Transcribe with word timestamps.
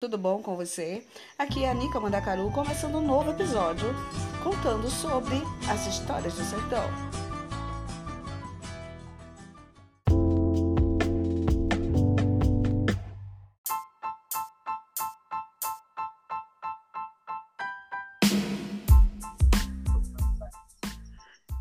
Tudo 0.00 0.16
bom 0.16 0.40
com 0.40 0.54
você? 0.54 1.04
Aqui 1.36 1.64
é 1.64 1.70
a 1.70 1.74
Nica 1.74 1.98
Mandacaru 1.98 2.52
começando 2.52 2.98
um 2.98 3.04
novo 3.04 3.32
episódio 3.32 3.88
contando 4.44 4.88
sobre 4.88 5.42
as 5.68 5.88
histórias 5.88 6.34
do 6.34 6.44
sertão. 6.44 6.88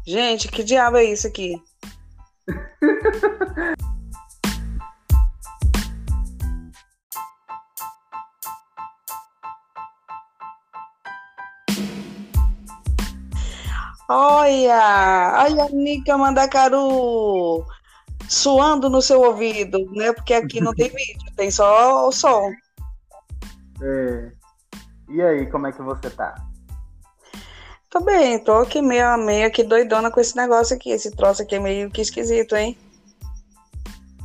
Gente, 0.05 0.47
que 0.47 0.63
diabo 0.63 0.97
é 0.97 1.05
isso 1.05 1.25
aqui? 1.25 1.59
Olha, 14.47 15.43
olha 15.43 15.63
a 15.65 15.69
Nica 15.69 16.17
Mandacaru 16.17 17.65
suando 18.29 18.89
no 18.89 19.01
seu 19.01 19.21
ouvido, 19.21 19.77
né? 19.91 20.13
Porque 20.13 20.33
aqui 20.33 20.61
não 20.61 20.73
tem 20.73 20.87
vídeo, 20.95 21.35
tem 21.35 21.51
só 21.51 22.07
o 22.07 22.11
som. 22.13 22.49
É. 23.81 24.31
E 25.09 25.21
aí, 25.21 25.47
como 25.47 25.67
é 25.67 25.73
que 25.73 25.81
você 25.81 26.09
tá? 26.09 26.33
Tô 27.89 27.99
bem, 27.99 28.41
tô 28.41 28.53
aqui 28.59 28.81
meio, 28.81 29.17
meio 29.17 29.47
aqui 29.47 29.63
doidona 29.63 30.09
com 30.09 30.21
esse 30.21 30.37
negócio 30.37 30.77
aqui. 30.77 30.91
Esse 30.91 31.11
troço 31.11 31.41
aqui 31.41 31.55
é 31.55 31.59
meio 31.59 31.91
que 31.91 31.99
esquisito, 31.99 32.55
hein? 32.55 32.77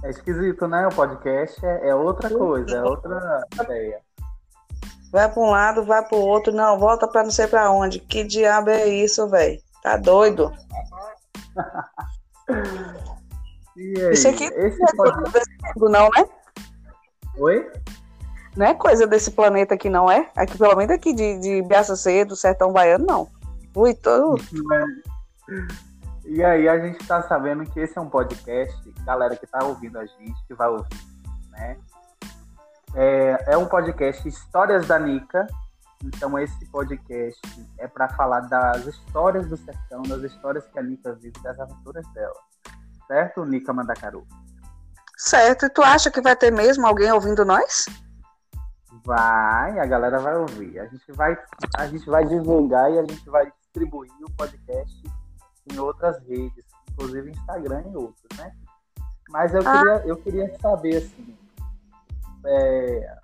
É 0.04 0.10
esquisito, 0.10 0.68
né? 0.68 0.86
O 0.86 0.94
podcast 0.94 1.66
é, 1.66 1.88
é 1.88 1.94
outra 1.96 2.30
coisa, 2.30 2.76
é 2.76 2.82
outra 2.84 3.42
ideia. 3.60 3.98
Vai 5.10 5.28
pra 5.28 5.42
um 5.42 5.50
lado, 5.50 5.84
vai 5.84 6.06
pro 6.06 6.16
outro, 6.16 6.52
não, 6.52 6.78
volta 6.78 7.08
pra 7.08 7.24
não 7.24 7.30
sei 7.32 7.48
pra 7.48 7.72
onde. 7.72 7.98
Que 7.98 8.22
diabo 8.22 8.70
é 8.70 8.86
isso, 8.86 9.28
velho? 9.28 9.60
Tá 9.82 9.96
doido? 9.96 10.52
Isso 13.76 14.28
aqui 14.28 14.44
esse 14.44 14.78
não 14.78 14.86
é 14.86 14.96
coisa 14.96 15.14
podcast... 15.14 15.32
desse 15.32 15.78
mundo, 15.80 15.88
não, 15.90 16.08
né? 16.10 16.28
Oi? 17.38 17.72
Não 18.56 18.66
é 18.66 18.74
coisa 18.74 19.06
desse 19.06 19.30
planeta 19.30 19.74
aqui, 19.74 19.88
não 19.88 20.10
é? 20.10 20.30
Aqui, 20.36 20.58
pelo 20.58 20.76
menos 20.76 20.94
aqui 20.94 21.14
de, 21.14 21.38
de 21.38 21.62
Biaça 21.62 21.96
Cedo, 21.96 22.36
Sertão 22.36 22.72
Baiano, 22.72 23.06
não. 23.06 23.28
Ui, 23.74 23.94
tô... 23.94 24.36
E 26.24 26.44
aí, 26.44 26.68
a 26.68 26.78
gente 26.78 27.04
tá 27.06 27.22
sabendo 27.22 27.64
que 27.64 27.80
esse 27.80 27.98
é 27.98 28.00
um 28.00 28.08
podcast, 28.08 28.76
galera 29.04 29.34
que 29.34 29.46
tá 29.46 29.64
ouvindo 29.64 29.98
a 29.98 30.06
gente, 30.06 30.46
que 30.46 30.54
vai 30.54 30.68
ouvir, 30.68 30.86
né? 31.50 31.76
É, 32.94 33.44
é 33.48 33.56
um 33.56 33.66
podcast 33.66 34.28
Histórias 34.28 34.86
da 34.86 34.98
Nica. 34.98 35.46
Então, 36.02 36.38
esse 36.38 36.64
podcast 36.66 37.40
é 37.78 37.86
para 37.86 38.08
falar 38.10 38.40
das 38.40 38.86
histórias 38.86 39.46
do 39.46 39.56
sertão, 39.56 40.02
das 40.02 40.22
histórias 40.22 40.66
que 40.66 40.78
a 40.78 40.82
Nica 40.82 41.12
vive, 41.14 41.32
das 41.42 41.58
aventuras 41.58 42.06
dela. 42.12 42.34
Certo, 43.06 43.44
Nica 43.44 43.72
Mandacaru? 43.72 44.26
Certo, 45.16 45.66
e 45.66 45.70
tu 45.70 45.82
acha 45.82 46.10
que 46.10 46.20
vai 46.20 46.34
ter 46.34 46.50
mesmo 46.50 46.86
alguém 46.86 47.12
ouvindo 47.12 47.44
nós? 47.44 47.86
Vai, 49.04 49.78
a 49.78 49.86
galera 49.86 50.18
vai 50.18 50.36
ouvir. 50.36 50.78
A 50.80 50.86
gente 50.86 51.12
vai, 51.12 51.36
a 51.76 51.86
gente 51.86 52.06
vai 52.06 52.24
divulgar 52.24 52.90
e 52.92 52.98
a 52.98 53.02
gente 53.02 53.28
vai 53.30 53.50
distribuir 53.60 54.10
o 54.22 54.30
podcast 54.32 55.02
em 55.72 55.78
outras 55.78 56.20
redes, 56.26 56.64
inclusive 56.90 57.30
Instagram 57.30 57.82
e 57.92 57.96
outros, 57.96 58.38
né? 58.38 58.52
Mas 59.30 59.54
eu 59.54 59.62
Ah. 59.64 59.78
queria, 59.78 60.06
eu 60.06 60.16
queria 60.16 60.58
saber 60.60 60.96
assim, 60.96 61.36
é, 62.44 63.18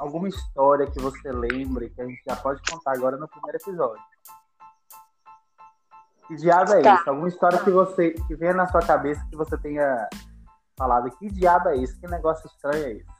alguma 0.00 0.28
história 0.28 0.86
que 0.86 1.00
você 1.00 1.30
lembre 1.32 1.90
que 1.90 2.00
a 2.00 2.06
gente 2.06 2.22
já 2.28 2.36
pode 2.36 2.60
contar 2.70 2.92
agora 2.92 3.16
no 3.16 3.28
primeiro 3.28 3.58
episódio. 3.58 4.02
Que 6.26 6.36
diabo 6.36 6.72
é 6.74 6.82
Tá. 6.82 6.94
isso? 6.96 7.08
Alguma 7.10 7.28
história 7.28 7.58
que 7.58 7.70
você 7.70 8.10
que 8.10 8.34
venha 8.36 8.54
na 8.54 8.66
sua 8.66 8.80
cabeça 8.82 9.24
que 9.30 9.36
você 9.36 9.56
tenha 9.58 10.08
falado 10.76 11.10
que 11.18 11.28
diabo 11.28 11.70
é 11.70 11.76
isso? 11.76 11.98
Que 12.00 12.06
negócio 12.08 12.46
estranho 12.46 12.84
é 12.84 12.92
esse? 12.92 13.18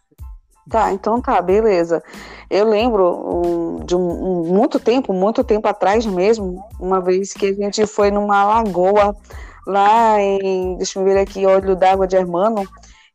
Tá, 0.69 0.92
então 0.92 1.19
tá, 1.20 1.41
beleza. 1.41 2.02
Eu 2.50 2.69
lembro 2.69 3.08
um, 3.08 3.76
de 3.86 3.97
um, 3.97 4.00
um- 4.42 4.54
muito 4.54 4.78
tempo, 4.78 5.14
muito 5.14 5.42
tempo 5.42 5.66
atrás 5.66 6.04
mesmo, 6.04 6.62
uma 6.78 7.00
vez 7.00 7.32
que 7.32 7.47
a 7.47 7.52
gente 7.54 7.86
foi 7.86 8.10
numa 8.10 8.44
lagoa 8.44 9.16
lá 9.66 10.20
em, 10.20 10.76
deixa 10.76 10.98
eu 10.98 11.04
ver 11.04 11.16
aqui, 11.19 11.47
Olho 11.47 11.75
d'Água 11.75 12.06
de 12.06 12.16
Hermano, 12.16 12.69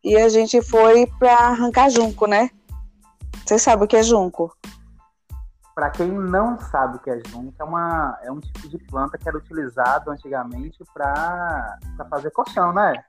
e 0.03 0.17
a 0.17 0.29
gente 0.29 0.63
foi 0.63 1.05
pra 1.19 1.31
arrancar 1.49 1.89
junco, 1.91 2.25
né? 2.25 2.49
Você 3.45 3.59
sabe 3.59 3.83
o 3.83 3.87
que 3.87 3.97
é 3.97 4.03
junco? 4.03 4.55
Para 5.75 5.89
quem 5.89 6.11
não 6.11 6.59
sabe 6.59 6.97
o 6.97 6.99
que 6.99 7.09
é 7.09 7.19
junco, 7.27 7.53
é, 7.59 7.63
uma, 7.63 8.17
é 8.23 8.31
um 8.31 8.39
tipo 8.39 8.69
de 8.69 8.77
planta 8.77 9.17
que 9.17 9.27
era 9.27 9.37
utilizado 9.37 10.11
antigamente 10.11 10.77
para 10.93 11.79
fazer 12.09 12.31
colchão, 12.31 12.71
né? 12.71 13.03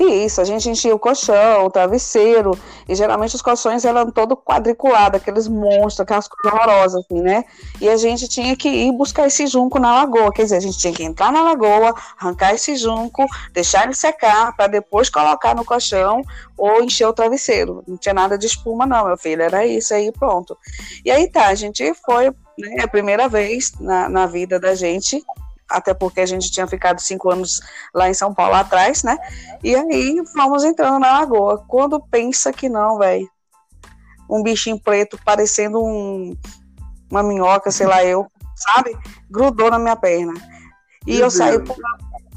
E 0.00 0.24
isso, 0.24 0.40
a 0.40 0.44
gente 0.44 0.68
enchia 0.68 0.94
o 0.94 0.98
colchão, 0.98 1.66
o 1.66 1.70
travesseiro, 1.70 2.56
e 2.88 2.94
geralmente 2.94 3.34
os 3.34 3.42
colchões 3.42 3.84
eram 3.84 4.10
todo 4.10 4.36
quadriculados, 4.36 5.20
aqueles 5.20 5.48
monstros, 5.48 6.00
aquelas 6.00 6.28
coisas 6.28 6.52
horrorosas, 6.52 7.04
assim, 7.04 7.20
né? 7.20 7.44
E 7.80 7.88
a 7.88 7.96
gente 7.96 8.28
tinha 8.28 8.54
que 8.56 8.68
ir 8.68 8.92
buscar 8.92 9.26
esse 9.26 9.46
junco 9.46 9.78
na 9.78 9.94
lagoa, 9.94 10.32
quer 10.32 10.44
dizer, 10.44 10.56
a 10.56 10.60
gente 10.60 10.78
tinha 10.78 10.92
que 10.92 11.02
entrar 11.02 11.32
na 11.32 11.42
lagoa, 11.42 11.94
arrancar 12.18 12.54
esse 12.54 12.76
junco, 12.76 13.26
deixar 13.52 13.84
ele 13.84 13.94
secar, 13.94 14.54
para 14.56 14.68
depois 14.68 15.10
colocar 15.10 15.54
no 15.54 15.64
colchão 15.64 16.22
ou 16.56 16.82
encher 16.82 17.06
o 17.06 17.12
travesseiro. 17.12 17.82
Não 17.86 17.96
tinha 17.96 18.14
nada 18.14 18.38
de 18.38 18.46
espuma, 18.46 18.86
não, 18.86 19.06
meu 19.06 19.16
filho, 19.16 19.42
era 19.42 19.66
isso 19.66 19.92
aí, 19.94 20.12
pronto. 20.12 20.56
E 21.04 21.10
aí 21.10 21.28
tá, 21.30 21.46
a 21.46 21.54
gente 21.54 21.92
foi, 22.06 22.30
né, 22.58 22.82
a 22.82 22.88
primeira 22.88 23.28
vez 23.28 23.72
na, 23.80 24.08
na 24.08 24.26
vida 24.26 24.60
da 24.60 24.74
gente, 24.74 25.24
até 25.68 25.92
porque 25.92 26.20
a 26.20 26.26
gente 26.26 26.50
tinha 26.50 26.66
ficado 26.66 27.00
cinco 27.00 27.30
anos 27.30 27.60
lá 27.94 28.08
em 28.08 28.14
São 28.14 28.32
Paulo 28.32 28.54
atrás, 28.54 29.02
né? 29.02 29.18
E 29.62 29.74
aí 29.74 30.22
fomos 30.32 30.64
entrando 30.64 30.98
na 30.98 31.20
lagoa. 31.20 31.64
Quando 31.68 32.00
pensa 32.00 32.52
que 32.52 32.68
não, 32.68 32.98
velho. 32.98 33.28
Um 34.30 34.42
bichinho 34.42 34.78
preto 34.78 35.18
parecendo 35.24 35.82
um, 35.82 36.36
uma 37.10 37.22
minhoca, 37.22 37.70
sei 37.70 37.86
lá 37.86 38.04
eu, 38.04 38.26
sabe? 38.56 38.96
Grudou 39.30 39.70
na 39.70 39.78
minha 39.78 39.96
perna. 39.96 40.34
E 41.06 41.14
Meu 41.14 41.24
eu 41.24 41.30
saí 41.30 41.58
Deus. 41.58 41.76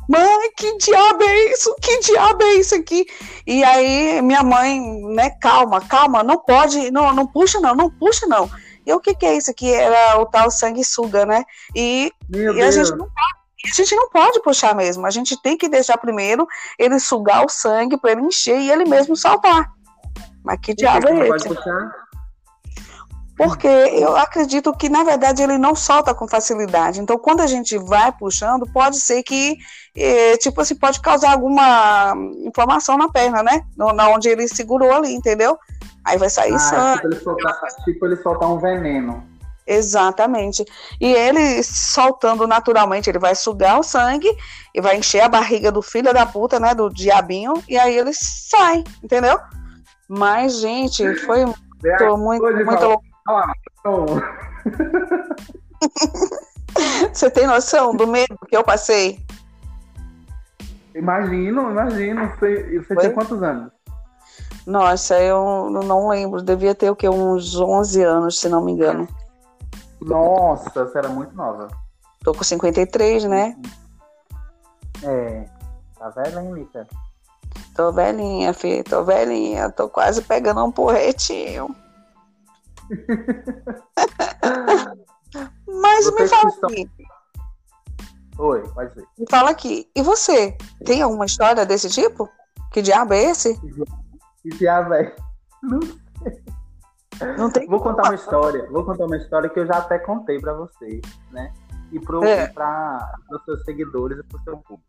Mãe, 0.07 0.51
que 0.57 0.77
diabo 0.77 1.23
é 1.23 1.51
isso? 1.51 1.73
Que 1.81 1.99
diabo 1.99 2.43
é 2.43 2.53
isso 2.55 2.75
aqui? 2.75 3.05
E 3.47 3.63
aí 3.63 4.21
minha 4.21 4.43
mãe, 4.43 4.79
né, 5.13 5.29
calma, 5.41 5.79
calma, 5.79 6.21
não 6.21 6.37
pode, 6.37 6.91
não, 6.91 7.13
não 7.13 7.25
puxa 7.25 7.61
não, 7.61 7.73
não 7.73 7.89
puxa 7.89 8.27
não. 8.27 8.49
E 8.85 8.93
o 8.93 8.99
que 8.99 9.13
que 9.13 9.25
é 9.25 9.35
isso 9.35 9.51
aqui? 9.51 9.71
Era 9.71 10.19
o 10.19 10.25
tal 10.25 10.49
sanguessuga, 10.49 11.25
né? 11.25 11.43
E 11.75 12.11
e 12.29 12.61
a 12.61 12.71
gente, 12.71 12.91
não 12.91 13.07
pode, 13.07 13.35
a 13.65 13.75
gente 13.75 13.95
não 13.95 14.09
pode 14.09 14.41
puxar 14.41 14.75
mesmo. 14.75 15.05
A 15.05 15.11
gente 15.11 15.39
tem 15.41 15.57
que 15.57 15.69
deixar 15.69 15.97
primeiro 15.97 16.47
ele 16.77 16.99
sugar 16.99 17.45
o 17.45 17.49
sangue 17.49 17.97
para 17.97 18.11
ele 18.11 18.21
encher 18.21 18.59
e 18.59 18.71
ele 18.71 18.85
mesmo 18.85 19.15
saltar. 19.15 19.71
Mas 20.43 20.59
que 20.61 20.73
diabo 20.73 21.07
é 21.09 21.29
esse? 21.29 21.49
Porque 23.37 23.67
eu 23.67 24.15
acredito 24.17 24.71
que, 24.71 24.87
na 24.87 25.03
verdade, 25.03 25.41
ele 25.41 25.57
não 25.57 25.73
solta 25.73 26.13
com 26.13 26.27
facilidade. 26.27 26.99
Então, 26.99 27.17
quando 27.17 27.41
a 27.41 27.47
gente 27.47 27.75
vai 27.75 28.11
puxando, 28.11 28.71
pode 28.71 28.99
ser 28.99 29.23
que, 29.23 29.57
eh, 29.95 30.37
tipo 30.37 30.61
assim, 30.61 30.75
pode 30.75 31.01
causar 31.01 31.31
alguma 31.31 32.13
inflamação 32.45 32.97
na 32.99 33.09
perna, 33.09 33.41
né? 33.41 33.63
No, 33.75 33.93
na 33.93 34.09
onde 34.09 34.29
ele 34.29 34.47
segurou 34.47 34.93
ali, 34.93 35.15
entendeu? 35.15 35.57
Aí 36.05 36.17
vai 36.17 36.29
sair 36.29 36.53
Ah, 36.53 36.59
sangue. 36.59 37.01
tipo 37.01 37.07
ele, 37.07 37.19
soltar, 37.19 37.59
tipo 37.83 38.05
ele 38.05 38.15
soltar 38.17 38.49
um 38.49 38.59
veneno. 38.59 39.23
Exatamente. 39.65 40.65
E 40.99 41.13
ele 41.13 41.63
soltando 41.63 42.47
naturalmente, 42.47 43.09
ele 43.09 43.19
vai 43.19 43.35
sugar 43.35 43.79
o 43.79 43.83
sangue 43.83 44.29
e 44.73 44.81
vai 44.81 44.97
encher 44.97 45.21
a 45.21 45.29
barriga 45.29 45.71
do 45.71 45.81
filho 45.81 46.13
da 46.13 46.25
puta, 46.25 46.59
né? 46.59 46.73
Do 46.73 46.89
diabinho, 46.89 47.53
e 47.69 47.77
aí 47.77 47.97
ele 47.97 48.11
sai, 48.13 48.83
entendeu? 49.03 49.39
Mas, 50.09 50.59
gente, 50.59 51.15
foi 51.19 51.45
muito, 51.45 52.17
muito, 52.17 52.65
muito 52.65 52.85
louco. 52.85 53.03
Você 57.13 57.29
tem 57.29 57.47
noção 57.47 57.95
do 57.95 58.07
medo 58.07 58.37
que 58.47 58.55
eu 58.55 58.63
passei? 58.63 59.19
imagino, 60.95 61.71
imagino. 61.71 62.31
Você, 62.39 62.79
você 62.79 62.95
tinha 62.95 63.11
quantos 63.11 63.41
anos? 63.41 63.71
Nossa, 64.65 65.19
eu 65.19 65.69
não 65.69 66.09
lembro. 66.09 66.41
Devia 66.41 66.75
ter 66.75 66.89
o 66.89 66.95
quê? 66.95 67.09
Uns 67.09 67.55
11 67.59 68.03
anos, 68.03 68.39
se 68.39 68.49
não 68.49 68.63
me 68.63 68.71
engano. 68.73 69.07
Nossa, 70.01 70.85
você 70.85 70.97
era 70.97 71.09
muito 71.09 71.35
nova. 71.35 71.67
Tô 72.23 72.33
com 72.33 72.43
53, 72.43 73.25
né? 73.25 73.55
É. 75.03 75.45
Tá 75.97 76.09
velha, 76.09 76.41
hein, 76.41 76.51
Mica? 76.51 76.87
Tô 77.75 77.91
velhinha, 77.91 78.53
filho. 78.53 78.83
Tô 78.83 79.03
velhinha. 79.03 79.71
Tô 79.71 79.89
quase 79.89 80.21
pegando 80.21 80.63
um 80.63 80.71
porretinho. 80.71 81.75
Mas 85.67 86.11
me 86.13 86.27
fala 86.27 86.49
estão- 86.49 86.69
aqui. 86.69 86.89
Oi, 88.37 88.63
pode 88.73 88.93
ser. 88.93 89.05
Me 89.17 89.25
fala 89.29 89.49
aqui. 89.51 89.89
E 89.95 90.01
você? 90.01 90.57
Tem 90.85 91.01
alguma 91.01 91.25
história 91.25 91.65
desse 91.65 91.89
tipo? 91.89 92.29
Que 92.71 92.81
diabo 92.81 93.13
é 93.13 93.23
esse? 93.25 93.59
Diabo 94.49 94.93
é? 94.93 95.15
Não 95.61 95.79
Não 97.37 97.51
tem 97.51 97.67
vou 97.67 97.79
contar 97.79 98.03
uma 98.03 98.15
história, 98.15 98.67
vou 98.69 98.83
contar 98.83 99.05
uma 99.05 99.17
história 99.17 99.49
que 99.49 99.59
eu 99.59 99.65
já 99.65 99.77
até 99.77 99.99
contei 99.99 100.39
para 100.39 100.53
vocês, 100.53 101.01
né? 101.31 101.53
E 101.91 101.99
para 101.99 102.27
é. 102.27 103.35
os 103.35 103.43
seus 103.45 103.63
seguidores 103.63 104.17
e 104.17 104.23
para 104.23 104.39
o 104.39 104.43
seu 104.43 104.57
público. 104.57 104.83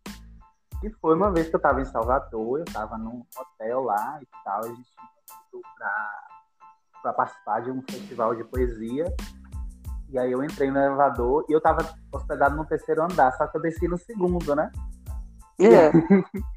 E 0.82 0.90
foi 1.00 1.14
uma 1.14 1.30
vez 1.30 1.48
que 1.48 1.54
eu 1.54 1.58
estava 1.58 1.80
em 1.80 1.84
Salvador, 1.84 2.58
eu 2.58 2.64
estava 2.64 2.96
num 2.96 3.24
hotel 3.36 3.82
lá 3.82 4.18
e 4.20 4.26
tal, 4.44 4.60
a 4.60 4.68
gente 4.68 4.90
indo 5.52 5.62
para 7.02 7.12
participar 7.12 7.60
de 7.60 7.70
um 7.70 7.82
festival 7.82 8.34
de 8.34 8.44
poesia. 8.44 9.04
E 10.08 10.18
aí 10.18 10.30
eu 10.30 10.42
entrei 10.42 10.70
no 10.70 10.78
elevador 10.78 11.44
e 11.48 11.52
eu 11.52 11.58
estava 11.58 11.88
hospedado 12.12 12.56
no 12.56 12.66
terceiro 12.66 13.02
andar, 13.02 13.32
só 13.32 13.46
que 13.46 13.56
eu 13.56 13.62
desci 13.62 13.88
no 13.88 13.96
segundo, 13.96 14.54
né? 14.54 14.70
Yeah. 15.60 15.92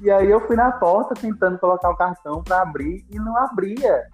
e 0.00 0.10
aí 0.10 0.30
eu 0.30 0.40
fui 0.46 0.56
na 0.56 0.72
porta 0.72 1.14
tentando 1.14 1.58
colocar 1.58 1.90
o 1.90 1.96
cartão 1.96 2.42
para 2.42 2.62
abrir 2.62 3.04
e 3.10 3.18
não 3.18 3.36
abria. 3.36 4.04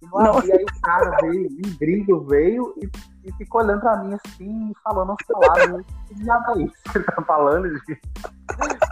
E 0.00 0.06
não, 0.06 0.20
não. 0.20 0.38
abria. 0.38 0.56
Aí 0.56 0.64
o 0.64 0.80
cara 0.80 1.16
veio, 1.20 1.48
um 1.48 1.76
gringo 1.78 2.20
veio 2.26 2.74
e, 2.82 2.90
e 3.24 3.32
ficou 3.34 3.62
olhando 3.62 3.80
para 3.80 3.96
mim 3.98 4.14
assim, 4.14 4.72
falando 4.82 5.12
uns 5.12 5.26
palavras. 5.26 5.86
Que 6.08 6.14
diabo 6.16 6.50
é 6.50 6.62
isso 6.64 6.74
que 6.90 6.98
ele 6.98 7.04
tá 7.04 7.22
falando, 7.22 7.68
gente? 7.68 8.00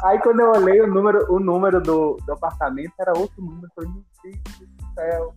Aí 0.05 0.21
quando 0.21 0.41
eu 0.41 0.53
olhei 0.53 0.81
o 0.81 0.87
número, 0.87 1.33
o 1.33 1.41
número 1.41 1.81
do, 1.81 2.17
do 2.25 2.33
apartamento, 2.33 2.93
era 2.99 3.13
outro 3.17 3.43
número. 3.43 3.67
Eu 3.67 3.71
falei, 3.75 3.91
meu 3.91 4.05
Deus 4.23 4.71
do 4.71 4.95
céu. 4.95 5.35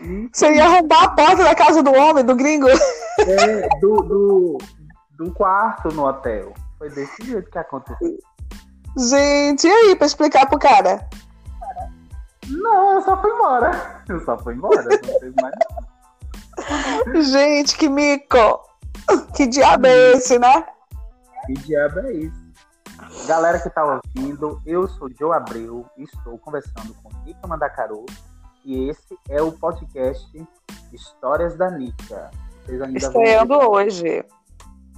E... 0.00 0.30
Você 0.32 0.54
ia 0.54 0.64
arrombar 0.64 1.04
a 1.04 1.10
porta 1.10 1.44
da 1.44 1.54
casa 1.54 1.82
do 1.82 1.92
homem, 1.92 2.24
do 2.24 2.34
gringo? 2.34 2.66
É, 2.68 3.68
do, 3.78 3.96
do, 4.02 4.58
do 5.18 5.32
quarto 5.32 5.88
no 5.94 6.06
hotel. 6.06 6.54
Foi 6.78 6.88
desse 6.88 7.24
jeito 7.24 7.50
que 7.50 7.58
aconteceu. 7.58 8.18
Gente, 8.96 9.66
e 9.66 9.70
aí, 9.70 9.96
pra 9.96 10.06
explicar 10.06 10.46
pro 10.48 10.58
cara? 10.58 11.08
Não, 12.48 12.94
eu 12.94 13.02
só 13.02 13.20
fui 13.20 13.30
embora. 13.30 14.04
Eu 14.08 14.20
só 14.20 14.38
fui 14.38 14.54
embora, 14.54 14.82
não 14.82 15.18
teve 15.18 15.34
mais 15.40 15.54
nada. 15.54 17.22
Gente, 17.22 17.76
que 17.76 17.88
mico! 17.88 18.60
Que 19.34 19.46
diabo 19.46 19.86
é 19.86 20.12
esse, 20.12 20.38
né? 20.38 20.66
Que 21.46 21.54
diabo 21.54 22.00
é 22.00 22.12
isso? 22.12 22.42
Galera 23.26 23.58
que 23.58 23.70
tá 23.70 24.00
ouvindo, 24.16 24.60
eu 24.64 24.88
sou 24.88 25.10
Joe 25.18 25.34
Abreu 25.34 25.86
e 25.96 26.04
estou 26.04 26.38
conversando 26.38 26.94
com 27.02 27.10
Nica 27.24 27.46
Mandacaru 27.46 28.06
e 28.64 28.88
esse 28.88 29.18
é 29.28 29.42
o 29.42 29.52
podcast 29.52 30.26
Histórias 30.92 31.56
da 31.56 31.70
Nica. 31.70 32.30
Estreando 32.94 33.54
hoje. 33.54 34.24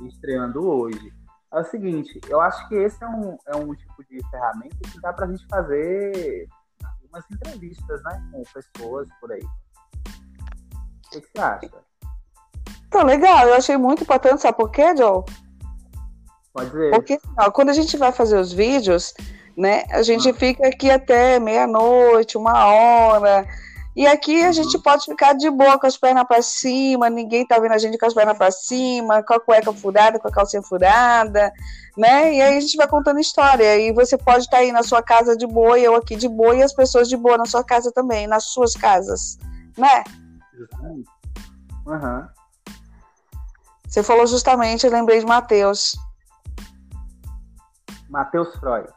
Estreando 0.02 0.68
hoje. 0.68 1.12
É 1.54 1.60
o 1.60 1.64
seguinte, 1.64 2.20
eu 2.28 2.40
acho 2.40 2.68
que 2.68 2.74
esse 2.74 3.02
é 3.04 3.06
um, 3.06 3.38
é 3.46 3.56
um 3.56 3.72
tipo 3.76 4.04
de 4.10 4.20
ferramenta 4.28 4.76
que 4.90 5.00
dá 5.00 5.12
pra 5.12 5.28
gente 5.28 5.46
fazer 5.46 6.48
umas 7.08 7.24
entrevistas, 7.30 8.02
né? 8.02 8.28
Com 8.32 8.42
pessoas 8.42 9.08
por 9.20 9.30
aí. 9.30 9.44
O 9.44 11.10
que, 11.12 11.20
que 11.20 11.28
você 11.32 11.40
acha? 11.40 11.70
Tá 12.90 13.04
legal, 13.04 13.46
eu 13.46 13.54
achei 13.54 13.76
muito 13.76 14.02
importante, 14.02 14.42
sabe 14.42 14.56
por 14.56 14.68
quê, 14.72 14.96
Joe? 14.96 15.22
Pode 16.52 16.72
ser. 16.72 16.90
Porque 16.90 17.20
ó, 17.38 17.48
quando 17.52 17.68
a 17.68 17.72
gente 17.72 17.96
vai 17.96 18.10
fazer 18.10 18.36
os 18.36 18.52
vídeos, 18.52 19.14
né, 19.56 19.84
a 19.90 20.02
gente 20.02 20.28
ah. 20.28 20.34
fica 20.34 20.66
aqui 20.66 20.90
até 20.90 21.38
meia-noite, 21.38 22.36
uma 22.36 22.66
hora. 22.66 23.46
E 23.96 24.06
aqui 24.08 24.42
a 24.42 24.46
uhum. 24.46 24.52
gente 24.52 24.78
pode 24.78 25.04
ficar 25.04 25.34
de 25.34 25.48
boa 25.48 25.78
com 25.78 25.86
as 25.86 25.96
pernas 25.96 26.24
para 26.26 26.42
cima, 26.42 27.08
ninguém 27.08 27.46
tá 27.46 27.58
vendo 27.60 27.72
a 27.72 27.78
gente 27.78 27.96
com 27.96 28.06
as 28.06 28.14
pernas 28.14 28.36
para 28.36 28.50
cima, 28.50 29.22
com 29.22 29.34
a 29.34 29.40
cueca 29.40 29.72
furada, 29.72 30.18
com 30.18 30.26
a 30.26 30.32
calcinha 30.32 30.62
furada, 30.62 31.52
né? 31.96 32.34
E 32.34 32.42
aí 32.42 32.58
a 32.58 32.60
gente 32.60 32.76
vai 32.76 32.88
contando 32.88 33.20
história. 33.20 33.78
E 33.78 33.92
você 33.92 34.18
pode 34.18 34.40
estar 34.40 34.56
tá 34.56 34.62
aí 34.62 34.72
na 34.72 34.82
sua 34.82 35.00
casa 35.00 35.36
de 35.36 35.46
boa, 35.46 35.78
eu 35.78 35.94
aqui 35.94 36.16
de 36.16 36.28
boa, 36.28 36.56
e 36.56 36.62
as 36.62 36.72
pessoas 36.72 37.08
de 37.08 37.16
boa 37.16 37.38
na 37.38 37.46
sua 37.46 37.62
casa 37.62 37.92
também, 37.92 38.26
nas 38.26 38.46
suas 38.46 38.74
casas, 38.74 39.38
né? 39.78 40.02
Uhum. 41.86 42.26
Você 43.86 44.02
falou 44.02 44.26
justamente, 44.26 44.84
eu 44.84 44.92
lembrei 44.92 45.20
de 45.20 45.26
Mateus. 45.26 45.96
Matheus 48.08 48.52
Freud. 48.56 48.88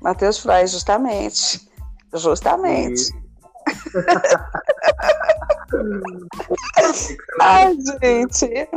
Matheus 0.00 0.38
Freud, 0.38 0.66
justamente. 0.66 1.68
Justamente. 2.14 3.25
Ai, 7.40 7.76
gente. 8.02 8.68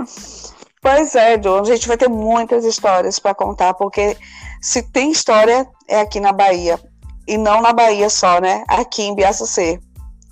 Pois 0.82 1.14
é, 1.16 1.38
John, 1.38 1.60
a 1.60 1.66
gente 1.66 1.88
vai 1.88 1.98
ter 1.98 2.08
muitas 2.08 2.64
histórias 2.64 3.20
para 3.20 3.36
contar, 3.36 3.74
porque 3.74 4.18
se 4.62 4.82
tem 4.82 5.12
história 5.12 5.68
é 5.88 6.02
aqui 6.02 6.20
na 6.20 6.32
Bahia. 6.32 6.80
E 7.28 7.38
não 7.38 7.62
na 7.62 7.74
Bahia 7.74 8.10
só, 8.10 8.40
né? 8.40 8.64
Aqui 8.68 9.04
em 9.04 9.16
Biaçucê. 9.16 9.80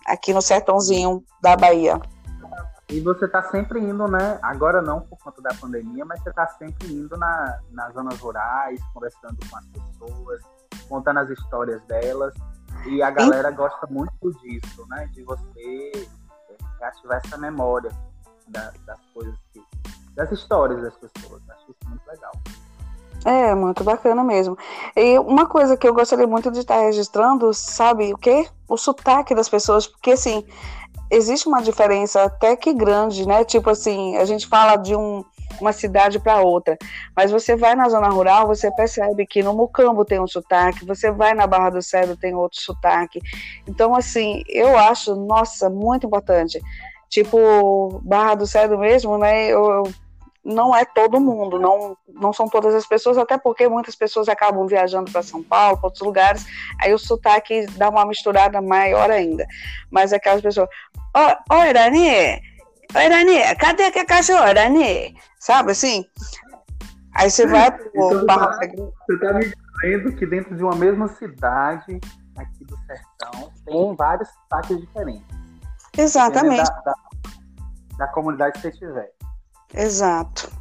Aqui 0.06 0.34
no 0.34 0.42
sertãozinho 0.42 1.24
da 1.42 1.56
Bahia. 1.56 2.00
E 2.90 3.02
você 3.02 3.26
está 3.26 3.44
sempre 3.44 3.80
indo, 3.80 4.08
né? 4.08 4.40
Agora 4.42 4.82
não 4.82 5.02
por 5.02 5.18
conta 5.20 5.42
da 5.42 5.54
pandemia, 5.54 6.06
mas 6.06 6.24
você 6.24 6.30
está 6.30 6.48
sempre 6.48 6.88
indo 6.88 7.18
na, 7.18 7.60
nas 7.72 7.94
zonas 7.94 8.18
rurais, 8.20 8.80
conversando 8.94 9.38
com 9.50 9.58
as 9.58 9.66
pessoas, 9.68 10.42
contando 10.88 11.20
as 11.20 11.30
histórias 11.30 11.82
delas. 11.84 12.34
E 12.86 13.02
a 13.02 13.10
galera 13.10 13.52
gosta 13.52 13.88
muito 13.90 14.32
disso, 14.42 14.86
né? 14.88 15.10
De 15.14 15.24
você 15.24 16.08
ativar 16.82 17.22
essa 17.26 17.38
memória 17.38 17.92
da, 18.48 18.72
das 18.86 19.00
coisas, 19.14 19.36
que, 19.52 19.62
das 20.16 20.32
histórias 20.32 20.82
das 20.82 20.94
pessoas. 20.96 21.42
Acho 21.50 21.72
isso 21.72 21.90
muito 21.90 22.08
legal. 22.08 22.32
É, 23.26 23.54
muito 23.56 23.84
bacana 23.84 24.24
mesmo. 24.24 24.58
E 24.96 25.20
uma 25.20 25.46
coisa 25.46 25.76
que 25.76 25.88
eu 25.88 25.94
gostaria 25.94 26.28
muito 26.28 26.52
de 26.52 26.60
estar 26.60 26.80
registrando, 26.80 27.54
sabe 27.54 28.14
o 28.14 28.18
quê? 28.18 28.48
O 28.70 28.78
sotaque 28.78 29.36
das 29.36 29.50
pessoas, 29.50 29.88
porque 29.88 30.12
assim, 30.12 30.46
existe 31.10 31.48
uma 31.48 31.62
diferença 31.62 32.24
até 32.24 32.56
que 32.56 32.74
grande, 32.74 33.28
né? 33.28 33.44
Tipo 33.44 33.70
assim, 33.70 34.16
a 34.18 34.26
gente 34.26 34.48
fala 34.48 34.78
de 34.78 34.96
um, 34.96 35.26
uma 35.60 35.74
cidade 35.74 36.20
para 36.20 36.42
outra, 36.42 36.78
mas 37.16 37.32
você 37.32 37.56
vai 37.56 37.76
na 37.76 37.90
zona 37.90 38.10
rural, 38.10 38.48
você 38.48 38.72
percebe 38.72 39.26
que 39.26 39.42
no 39.42 39.54
Mucambo 39.54 40.06
tem 40.06 40.20
um 40.20 40.28
sotaque, 40.28 40.86
você 40.86 41.12
vai 41.12 41.34
na 41.34 41.48
Barra 41.48 41.72
do 41.72 41.82
Cedro 41.82 42.16
tem 42.18 42.36
outro 42.36 42.62
sotaque. 42.62 43.20
Então, 43.68 43.96
assim, 43.96 44.44
eu 44.48 44.78
acho, 44.78 45.16
nossa, 45.16 45.70
muito 45.70 46.06
importante. 46.06 46.60
Tipo, 47.10 48.02
Barra 48.04 48.36
do 48.36 48.48
Cedro 48.48 48.78
mesmo, 48.78 49.18
né? 49.18 49.48
Eu, 49.48 49.84
não 50.48 50.74
é 50.74 50.86
todo 50.86 51.20
mundo, 51.20 51.60
não, 51.60 51.98
não 52.08 52.32
são 52.32 52.48
todas 52.48 52.74
as 52.74 52.88
pessoas, 52.88 53.18
até 53.18 53.38
porque 53.38 53.68
muitas 53.68 53.96
pessoas 53.96 54.30
acabam 54.30 54.66
viajando 54.66 55.12
para 55.12 55.22
São 55.22 55.44
Paulo, 55.44 55.78
para 55.78 55.88
outros 55.88 56.02
lugares, 56.02 56.46
aí 56.80 56.94
o 56.94 56.98
sotaque 56.98 57.66
dá 57.76 57.90
uma 57.90 58.06
misturada 58.06 58.62
maior 58.62 59.12
ainda. 59.12 59.46
Mas 59.92 60.14
aquelas 60.14 60.42
pessoas, 60.42 60.70
ô, 61.14 61.54
oh, 61.54 61.64
Irani, 61.66 62.42
ô, 62.98 63.02
Irani, 63.02 63.56
cadê 63.60 63.92
que 63.92 64.00
é 64.00 64.06
cachorro, 64.06 64.48
Irani? 64.48 65.16
Sabe 65.40 65.72
assim? 65.72 66.06
Aí 67.14 67.30
você 67.30 67.48
vai 67.48 67.72
pro 67.72 67.90
então, 67.94 68.26
Barra 68.26 68.58
Você 68.58 69.14
está 69.14 69.34
me 69.34 69.54
dizendo 69.82 70.16
que 70.16 70.26
dentro 70.26 70.56
de 70.56 70.64
uma 70.64 70.76
mesma 70.76 71.08
cidade, 71.08 72.00
aqui 72.36 72.66
do 72.66 72.78
sertão, 72.86 73.52
tem 73.66 73.96
vários 73.96 74.30
sotaques 74.30 74.80
diferentes. 74.80 75.26
Exatamente. 75.98 76.64
Da, 76.64 76.82
da, 76.82 76.96
da 77.98 78.08
comunidade 78.08 78.54
que 78.54 78.62
você 78.62 78.70
estiver. 78.70 79.12
Exato. 79.74 80.52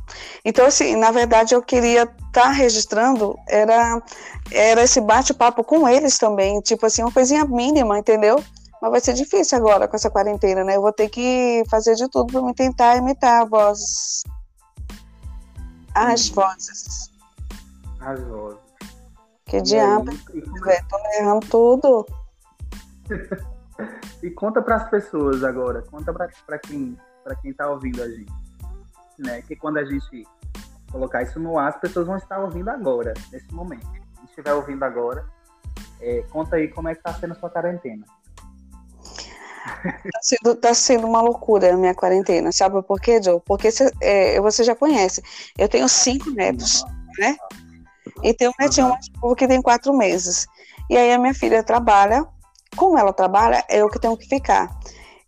Então, 0.44 0.66
assim, 0.66 0.96
na 0.96 1.10
verdade, 1.10 1.54
eu 1.54 1.62
queria 1.62 2.02
estar 2.02 2.32
tá 2.32 2.49
registrando, 2.49 3.37
era, 3.49 4.02
era 4.50 4.82
esse 4.82 5.00
bate-papo 5.00 5.62
com 5.62 5.88
eles 5.88 6.18
também, 6.18 6.60
tipo 6.60 6.87
assim, 6.87 7.02
uma 7.02 7.12
coisinha 7.12 7.44
mínima, 7.44 7.99
entendeu? 7.99 8.42
Mas 8.80 8.90
vai 8.90 9.00
ser 9.00 9.14
difícil 9.14 9.59
agora 9.59 9.88
com 9.88 9.97
essa 9.97 10.11
quarentena, 10.11 10.62
né? 10.64 10.76
Eu 10.76 10.83
vou 10.83 10.92
ter 10.92 11.09
que 11.09 11.62
fazer 11.71 11.95
de 11.95 12.09
tudo 12.09 12.33
para 12.33 12.42
me 12.42 12.54
tentar 12.54 12.97
imitar 12.97 13.42
a 13.42 13.45
voz. 13.45 14.23
As 15.95 16.28
vozes. 16.28 17.11
As 18.00 18.23
vozes. 18.23 18.61
Que 19.47 19.59
e 19.59 19.62
diabo, 19.62 20.11
velho, 20.11 20.87
tô 20.88 20.99
errando 21.18 21.47
tudo. 21.49 22.06
e 24.23 24.30
conta 24.30 24.61
para 24.61 24.76
as 24.76 24.90
pessoas 24.90 25.45
agora, 25.45 25.83
conta 25.83 26.12
para 26.12 26.59
quem, 26.59 26.99
para 27.23 27.37
quem 27.37 27.52
tá 27.52 27.71
ouvindo 27.71 28.02
a 28.02 28.09
gente 28.09 28.47
né? 29.18 29.42
Que 29.42 29.56
quando 29.56 29.78
a 29.78 29.85
gente 29.85 30.26
colocar 30.90 31.23
isso 31.23 31.40
no 31.40 31.59
ar, 31.59 31.68
as 31.68 31.80
pessoas 31.80 32.06
vão 32.06 32.16
estar 32.16 32.38
ouvindo 32.38 32.68
agora, 32.68 33.14
nesse 33.33 33.52
momento. 33.52 33.87
Se 33.87 34.25
estiver 34.26 34.52
ouvindo 34.54 34.83
agora, 34.83 35.26
é, 36.00 36.23
conta 36.30 36.56
aí 36.56 36.68
como 36.68 36.88
é 36.88 36.95
que 36.95 37.02
tá 37.02 37.12
sendo 37.14 37.33
a 37.33 37.35
sua 37.35 37.50
quarentena. 37.50 38.04
Tá 39.66 40.20
sendo, 40.23 40.54
tá 40.54 40.75
sendo 40.75 41.06
uma 41.06 41.20
loucura 41.20 41.75
a 41.75 41.76
minha 41.76 41.94
quarentena. 41.94 42.52
Sabe 42.52 42.82
por 42.82 43.00
quê, 43.00 43.20
Joe? 43.23 43.40
Porque 43.44 43.70
cê, 43.70 43.90
é, 44.00 44.40
você 44.40 44.62
já 44.62 44.75
conhece. 44.75 45.23
Eu 45.58 45.68
tenho 45.68 45.88
cinco 45.88 46.30
netos, 46.30 46.85
né? 47.18 47.37
E 48.23 48.32
tem 48.32 48.49
um 48.49 48.52
netinho 48.58 48.88
mais 48.88 49.06
novo 49.20 49.35
que 49.35 49.49
tem 49.49 49.61
quatro 49.61 49.92
meses. 49.92 50.46
E 50.88 50.96
aí 50.96 51.12
a 51.12 51.18
minha 51.18 51.35
filha 51.35 51.62
trabalha. 51.62 52.26
Como 52.76 52.99
ela 52.99 53.12
trabalha, 53.12 53.64
é 53.68 53.78
eu 53.78 53.88
que 53.88 53.99
tenho 53.99 54.16
que 54.16 54.28
ficar. 54.28 54.70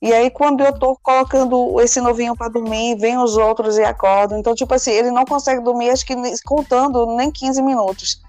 E 0.00 0.12
aí, 0.12 0.30
quando 0.30 0.62
eu 0.62 0.78
tô 0.78 0.96
colocando 1.02 1.80
esse 1.80 2.00
novinho 2.00 2.36
para 2.36 2.48
dormir, 2.48 2.96
vem 2.96 3.18
os 3.18 3.36
outros 3.36 3.76
e 3.78 3.82
acordam. 3.82 4.38
Então, 4.38 4.54
tipo 4.54 4.72
assim, 4.72 4.92
ele 4.92 5.10
não 5.10 5.24
consegue 5.24 5.60
dormir, 5.60 5.90
acho 5.90 6.06
que 6.06 6.14
contando 6.44 7.16
nem 7.16 7.32
15 7.32 7.60
minutos. 7.62 8.22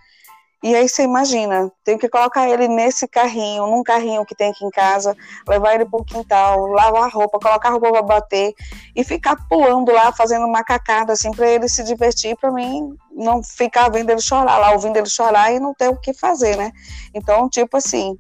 E 0.62 0.76
aí 0.76 0.90
você 0.90 1.04
imagina, 1.04 1.72
tem 1.86 1.98
que 1.98 2.10
colocar 2.10 2.50
ele 2.50 2.68
nesse 2.68 3.08
carrinho, 3.08 3.66
num 3.66 3.82
carrinho 3.82 4.26
que 4.26 4.36
tem 4.36 4.52
aqui 4.52 4.66
em 4.66 4.70
casa, 4.70 5.16
levar 5.48 5.76
ele 5.76 5.86
pro 5.86 6.04
quintal, 6.04 6.68
lavar 6.68 7.04
a 7.04 7.08
roupa, 7.08 7.40
colocar 7.40 7.70
a 7.70 7.72
roupa 7.72 7.92
para 7.92 8.02
bater 8.02 8.54
e 8.94 9.02
ficar 9.06 9.38
pulando 9.48 9.94
lá, 9.94 10.12
fazendo 10.12 10.46
macacada 10.50 11.14
assim 11.14 11.32
para 11.32 11.48
ele 11.48 11.70
se 11.70 11.82
divertir, 11.84 12.36
para 12.36 12.52
mim 12.52 12.94
não 13.10 13.42
ficar 13.42 13.90
vendo 13.90 14.10
ele 14.10 14.20
chorar 14.20 14.58
lá, 14.58 14.72
ouvindo 14.72 14.98
ele 14.98 15.10
chorar 15.10 15.54
e 15.54 15.62
não 15.62 15.74
ter 15.74 15.88
o 15.88 15.96
que 15.96 16.14
fazer, 16.14 16.58
né? 16.58 16.74
Então, 17.14 17.48
tipo 17.48 17.78
assim, 17.78 18.18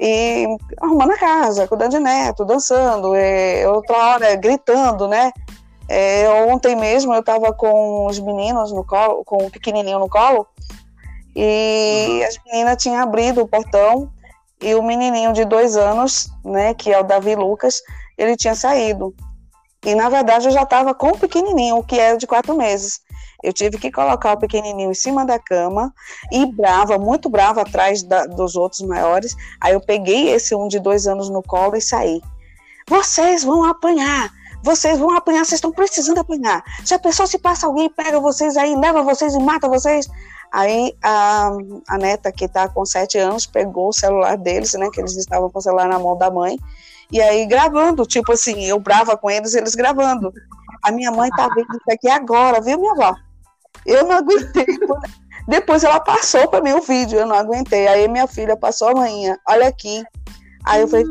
e 0.00 0.46
arrumando 0.80 1.12
a 1.12 1.18
casa, 1.18 1.68
cuidando 1.68 1.92
de 1.92 2.00
neto, 2.00 2.44
dançando, 2.44 3.14
e 3.14 3.64
outra 3.66 3.96
hora 3.96 4.34
gritando, 4.34 5.06
né? 5.06 5.30
É, 5.88 6.28
ontem 6.48 6.74
mesmo 6.74 7.12
eu 7.12 7.20
estava 7.20 7.52
com 7.52 8.06
os 8.06 8.18
meninos 8.18 8.72
no 8.72 8.84
colo, 8.84 9.24
com 9.24 9.46
o 9.46 9.50
pequenininho 9.50 9.98
no 9.98 10.08
colo, 10.08 10.46
e 11.34 12.24
as 12.26 12.38
meninas 12.44 12.76
tinham 12.82 13.00
abrido 13.00 13.42
o 13.42 13.48
portão 13.48 14.10
e 14.60 14.74
o 14.74 14.82
menininho 14.82 15.32
de 15.32 15.44
dois 15.44 15.76
anos, 15.76 16.28
né, 16.44 16.74
que 16.74 16.92
é 16.92 16.98
o 16.98 17.04
Davi 17.04 17.34
Lucas, 17.34 17.80
ele 18.18 18.36
tinha 18.36 18.54
saído. 18.54 19.14
E 19.84 19.94
na 19.94 20.08
verdade 20.10 20.46
eu 20.46 20.52
já 20.52 20.62
estava 20.62 20.94
com 20.94 21.08
o 21.08 21.18
pequenininho, 21.18 21.82
que 21.82 21.98
era 21.98 22.16
de 22.16 22.26
quatro 22.26 22.54
meses. 22.54 23.00
Eu 23.42 23.52
tive 23.52 23.78
que 23.78 23.90
colocar 23.90 24.34
o 24.34 24.38
pequenininho 24.38 24.90
em 24.90 24.94
cima 24.94 25.24
da 25.24 25.38
cama 25.38 25.94
e 26.30 26.44
brava, 26.44 26.98
muito 26.98 27.30
brava 27.30 27.62
atrás 27.62 28.02
da, 28.02 28.26
dos 28.26 28.54
outros 28.54 28.82
maiores. 28.82 29.34
Aí 29.58 29.72
eu 29.72 29.80
peguei 29.80 30.28
esse 30.28 30.54
um 30.54 30.68
de 30.68 30.78
dois 30.78 31.06
anos 31.06 31.30
no 31.30 31.42
colo 31.42 31.76
e 31.76 31.80
saí. 31.80 32.20
Vocês 32.86 33.42
vão 33.42 33.64
apanhar, 33.64 34.30
vocês 34.62 34.98
vão 34.98 35.16
apanhar, 35.16 35.46
vocês 35.46 35.58
estão 35.58 35.72
precisando 35.72 36.18
apanhar. 36.18 36.62
Se 36.84 36.92
a 36.92 36.98
pessoa 36.98 37.26
se 37.26 37.38
passa 37.38 37.66
alguém, 37.66 37.88
pega 37.88 38.20
vocês 38.20 38.58
aí, 38.58 38.76
leva 38.76 39.02
vocês 39.02 39.34
e 39.34 39.38
mata 39.38 39.68
vocês. 39.68 40.06
Aí 40.52 40.94
a, 41.02 41.50
a 41.88 41.98
neta, 41.98 42.32
que 42.32 42.44
está 42.44 42.68
com 42.68 42.84
sete 42.84 43.18
anos, 43.18 43.46
pegou 43.46 43.88
o 43.88 43.92
celular 43.92 44.36
deles, 44.36 44.72
né? 44.74 44.88
Que 44.92 45.00
eles 45.00 45.16
estavam 45.16 45.50
com 45.50 45.58
o 45.58 45.62
celular 45.62 45.88
na 45.88 45.98
mão 45.98 46.16
da 46.16 46.30
mãe. 46.30 46.58
E 47.10 47.20
aí 47.20 47.46
gravando, 47.46 48.06
tipo 48.06 48.32
assim, 48.32 48.64
eu 48.64 48.78
brava 48.78 49.16
com 49.16 49.30
eles, 49.30 49.54
eles 49.54 49.74
gravando. 49.74 50.32
A 50.82 50.90
minha 50.90 51.10
mãe 51.10 51.30
tá 51.30 51.48
vendo 51.48 51.68
isso 51.70 51.90
aqui 51.90 52.08
agora, 52.08 52.60
viu, 52.60 52.78
minha 52.78 52.92
avó? 52.92 53.14
Eu 53.86 54.04
não 54.04 54.16
aguentei. 54.16 54.66
Depois 55.48 55.82
ela 55.84 56.00
passou 56.00 56.46
para 56.48 56.62
mim 56.62 56.72
o 56.72 56.80
vídeo, 56.80 57.18
eu 57.18 57.26
não 57.26 57.36
aguentei. 57.36 57.86
Aí 57.88 58.08
minha 58.08 58.26
filha 58.26 58.56
passou 58.56 58.88
amanhã, 58.88 59.36
olha 59.48 59.68
aqui. 59.68 60.04
Aí 60.64 60.82
eu 60.82 60.88
falei, 60.88 61.06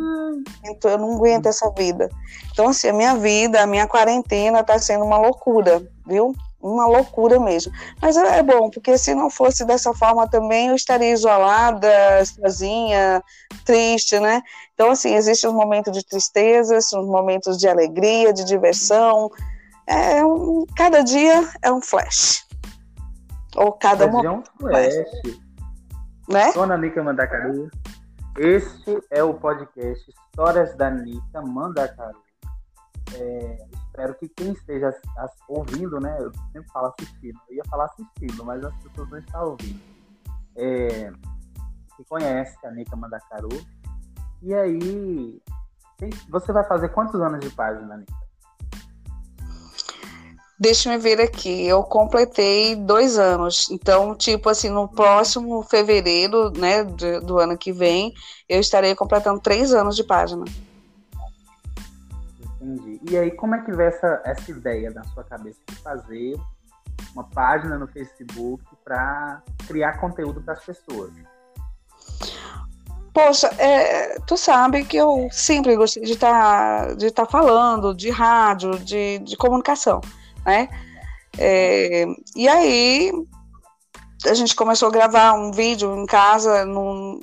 eu 0.84 0.98
não 0.98 1.16
aguento 1.16 1.48
essa 1.48 1.70
vida. 1.72 2.10
Então, 2.52 2.70
assim, 2.70 2.90
a 2.90 2.94
minha 2.94 3.16
vida, 3.16 3.62
a 3.62 3.68
minha 3.68 3.88
quarentena 3.88 4.64
tá 4.64 4.78
sendo 4.78 5.04
uma 5.04 5.18
loucura, 5.18 5.82
viu? 6.06 6.34
Uma 6.62 6.86
loucura 6.88 7.40
mesmo. 7.40 7.72
Mas 8.02 8.18
é, 8.18 8.40
é 8.40 8.44
bom, 8.44 8.70
porque 8.70 8.98
se 8.98 9.16
não 9.16 9.30
fosse 9.30 9.66
dessa 9.66 9.94
forma 9.94 10.28
também, 10.28 10.68
eu 10.68 10.76
estaria 10.76 11.12
isolada, 11.12 11.90
sozinha, 12.26 13.24
triste, 13.66 14.20
né? 14.20 14.42
Então, 14.74 14.92
assim, 14.92 15.16
existem 15.16 15.50
os 15.50 15.56
momentos 15.56 15.94
de 15.94 16.06
tristeza, 16.06 16.78
os 16.78 17.08
momentos 17.08 17.58
de 17.58 17.68
alegria, 17.68 18.34
de 18.34 18.44
diversão. 18.44 19.30
É 19.88 20.24
um, 20.24 20.66
cada 20.76 21.02
dia 21.02 21.48
é 21.62 21.72
um 21.72 21.82
flash. 21.82 22.46
Ou 23.56 23.72
cada, 23.74 24.06
cada 24.06 24.12
momento. 24.12 24.52
É 24.62 24.64
um 24.64 24.68
flash. 24.68 24.96
Né? 26.28 26.52
Dona 26.54 26.78
Nica 26.78 27.02
Mandacaru. 27.02 27.70
Este 28.38 29.00
é 29.10 29.24
o 29.24 29.34
podcast 29.34 30.10
Histórias 30.10 30.76
da 30.76 30.90
Nica 30.90 31.42
Mandacaru. 31.42 32.29
É, 33.16 33.68
espero 33.74 34.16
que 34.16 34.30
quem 34.30 34.52
esteja 34.52 34.94
ouvindo, 35.48 36.00
né? 36.00 36.18
Eu 36.20 36.32
sempre 36.52 36.72
falo 36.72 36.94
assistindo, 36.98 37.40
eu 37.50 37.56
ia 37.56 37.64
falar 37.70 37.86
assistindo, 37.86 38.46
mas 38.46 38.64
as 38.64 38.76
pessoas 38.84 39.10
não 39.10 39.18
estão 39.18 39.50
ouvindo. 39.50 39.82
É, 40.56 41.12
que 41.96 42.04
conhece 42.06 42.56
a 42.66 42.72
Nica 42.72 42.96
Mandacaru. 42.96 43.50
E 44.42 44.54
aí, 44.54 45.42
você 46.30 46.54
vai 46.54 46.64
fazer 46.64 46.90
quantos 46.90 47.20
anos 47.22 47.40
de 47.40 47.50
página, 47.50 47.98
Nica? 47.98 48.30
Deixa 50.62 50.94
eu 50.94 51.00
ver 51.00 51.22
aqui, 51.22 51.66
eu 51.66 51.82
completei 51.84 52.76
dois 52.76 53.18
anos. 53.18 53.70
Então, 53.72 54.14
tipo 54.14 54.50
assim, 54.50 54.68
no 54.68 54.90
próximo 54.90 55.64
fevereiro, 55.64 56.52
né, 56.52 56.84
do, 56.84 57.22
do 57.22 57.40
ano 57.40 57.58
que 57.58 57.72
vem, 57.72 58.14
eu 58.48 58.60
estarei 58.60 58.94
completando 58.94 59.40
três 59.40 59.74
anos 59.74 59.96
de 59.96 60.04
página. 60.04 60.44
Entendi. 62.70 63.02
E 63.10 63.18
aí, 63.18 63.32
como 63.32 63.56
é 63.56 63.62
que 63.62 63.72
veio 63.72 63.90
essa, 63.90 64.22
essa 64.26 64.52
ideia 64.52 64.92
na 64.92 65.04
sua 65.06 65.24
cabeça 65.24 65.60
de 65.68 65.76
fazer 65.78 66.40
uma 67.14 67.24
página 67.24 67.78
no 67.78 67.88
Facebook 67.88 68.64
para 68.84 69.42
criar 69.68 70.00
conteúdo 70.00 70.42
para 70.42 70.54
as 70.54 70.64
pessoas? 70.64 71.12
Poxa, 73.14 73.48
é, 73.58 74.20
tu 74.22 74.38
sabe 74.38 74.86
que 74.86 74.98
eu 74.98 75.28
sempre 75.32 75.76
gostei 75.76 76.04
de 76.04 76.14
estar 76.14 76.88
tá, 76.88 76.94
de 76.94 77.12
tá 77.12 77.26
falando, 77.26 77.94
de 77.96 78.10
rádio, 78.10 78.78
de, 78.80 79.20
de 79.20 79.36
comunicação, 79.36 80.00
né? 80.46 80.70
É, 81.38 82.06
e 82.36 82.48
aí 82.48 83.12
a 84.26 84.34
gente 84.34 84.56
começou 84.56 84.90
a 84.90 84.92
gravar 84.92 85.34
um 85.34 85.52
vídeo 85.52 85.96
em 85.96 86.06
casa 86.06 86.66
num, 86.66 87.20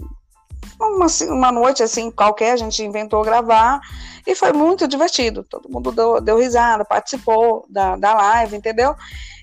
uma, 0.80 1.06
uma 1.30 1.52
noite 1.52 1.82
assim 1.82 2.10
qualquer, 2.10 2.52
a 2.52 2.56
gente 2.56 2.82
inventou 2.82 3.22
gravar 3.22 3.80
e 4.26 4.34
foi 4.34 4.52
muito 4.52 4.88
divertido. 4.88 5.44
Todo 5.44 5.68
mundo 5.68 5.92
deu, 5.92 6.20
deu 6.20 6.38
risada, 6.38 6.84
participou 6.84 7.64
da, 7.68 7.96
da 7.96 8.14
live, 8.14 8.56
entendeu? 8.56 8.94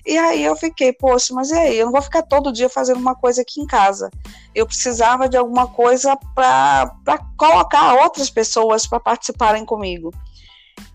E 0.06 0.18
aí 0.18 0.44
eu 0.44 0.54
fiquei, 0.54 0.92
poxa, 0.92 1.32
mas 1.32 1.50
e 1.50 1.54
aí? 1.54 1.76
Eu 1.78 1.86
não 1.86 1.92
vou 1.92 2.02
ficar 2.02 2.22
todo 2.22 2.52
dia 2.52 2.68
fazendo 2.68 2.98
uma 2.98 3.14
coisa 3.14 3.40
aqui 3.40 3.60
em 3.60 3.66
casa. 3.66 4.10
Eu 4.54 4.66
precisava 4.66 5.28
de 5.28 5.36
alguma 5.36 5.66
coisa 5.66 6.14
para 6.34 6.90
colocar 7.38 7.94
outras 7.94 8.28
pessoas 8.28 8.86
para 8.86 9.00
participarem 9.00 9.64
comigo. 9.64 10.12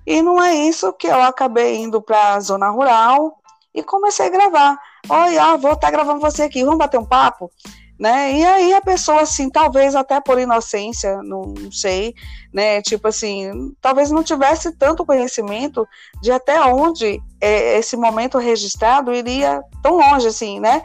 E 0.05 0.21
não 0.21 0.41
é 0.41 0.53
isso 0.53 0.93
que 0.93 1.07
eu 1.07 1.21
acabei 1.21 1.77
indo 1.77 2.01
para 2.01 2.35
a 2.35 2.39
zona 2.39 2.69
rural 2.69 3.39
e 3.73 3.81
comecei 3.81 4.27
a 4.27 4.29
gravar. 4.29 4.77
Olha, 5.09 5.57
vou 5.57 5.73
estar 5.73 5.87
tá 5.87 5.91
gravando 5.91 6.19
você 6.19 6.43
aqui, 6.43 6.63
vamos 6.63 6.77
bater 6.77 6.99
um 6.99 7.05
papo? 7.05 7.51
Né? 7.99 8.31
E 8.33 8.45
aí 8.45 8.73
a 8.73 8.81
pessoa, 8.81 9.21
assim, 9.21 9.49
talvez 9.49 9.93
até 9.93 10.21
por 10.21 10.39
inocência, 10.39 11.21
não 11.21 11.53
sei, 11.69 12.15
né? 12.53 12.81
Tipo 12.81 13.09
assim, 13.09 13.75
talvez 13.81 14.09
não 14.09 14.23
tivesse 14.23 14.71
tanto 14.71 15.05
conhecimento 15.05 15.85
de 16.21 16.31
até 16.31 16.61
onde 16.61 17.21
é, 17.41 17.77
esse 17.77 17.97
momento 17.97 18.37
registrado 18.37 19.13
iria 19.13 19.61
tão 19.83 19.97
longe, 19.97 20.27
assim, 20.27 20.59
né? 20.61 20.81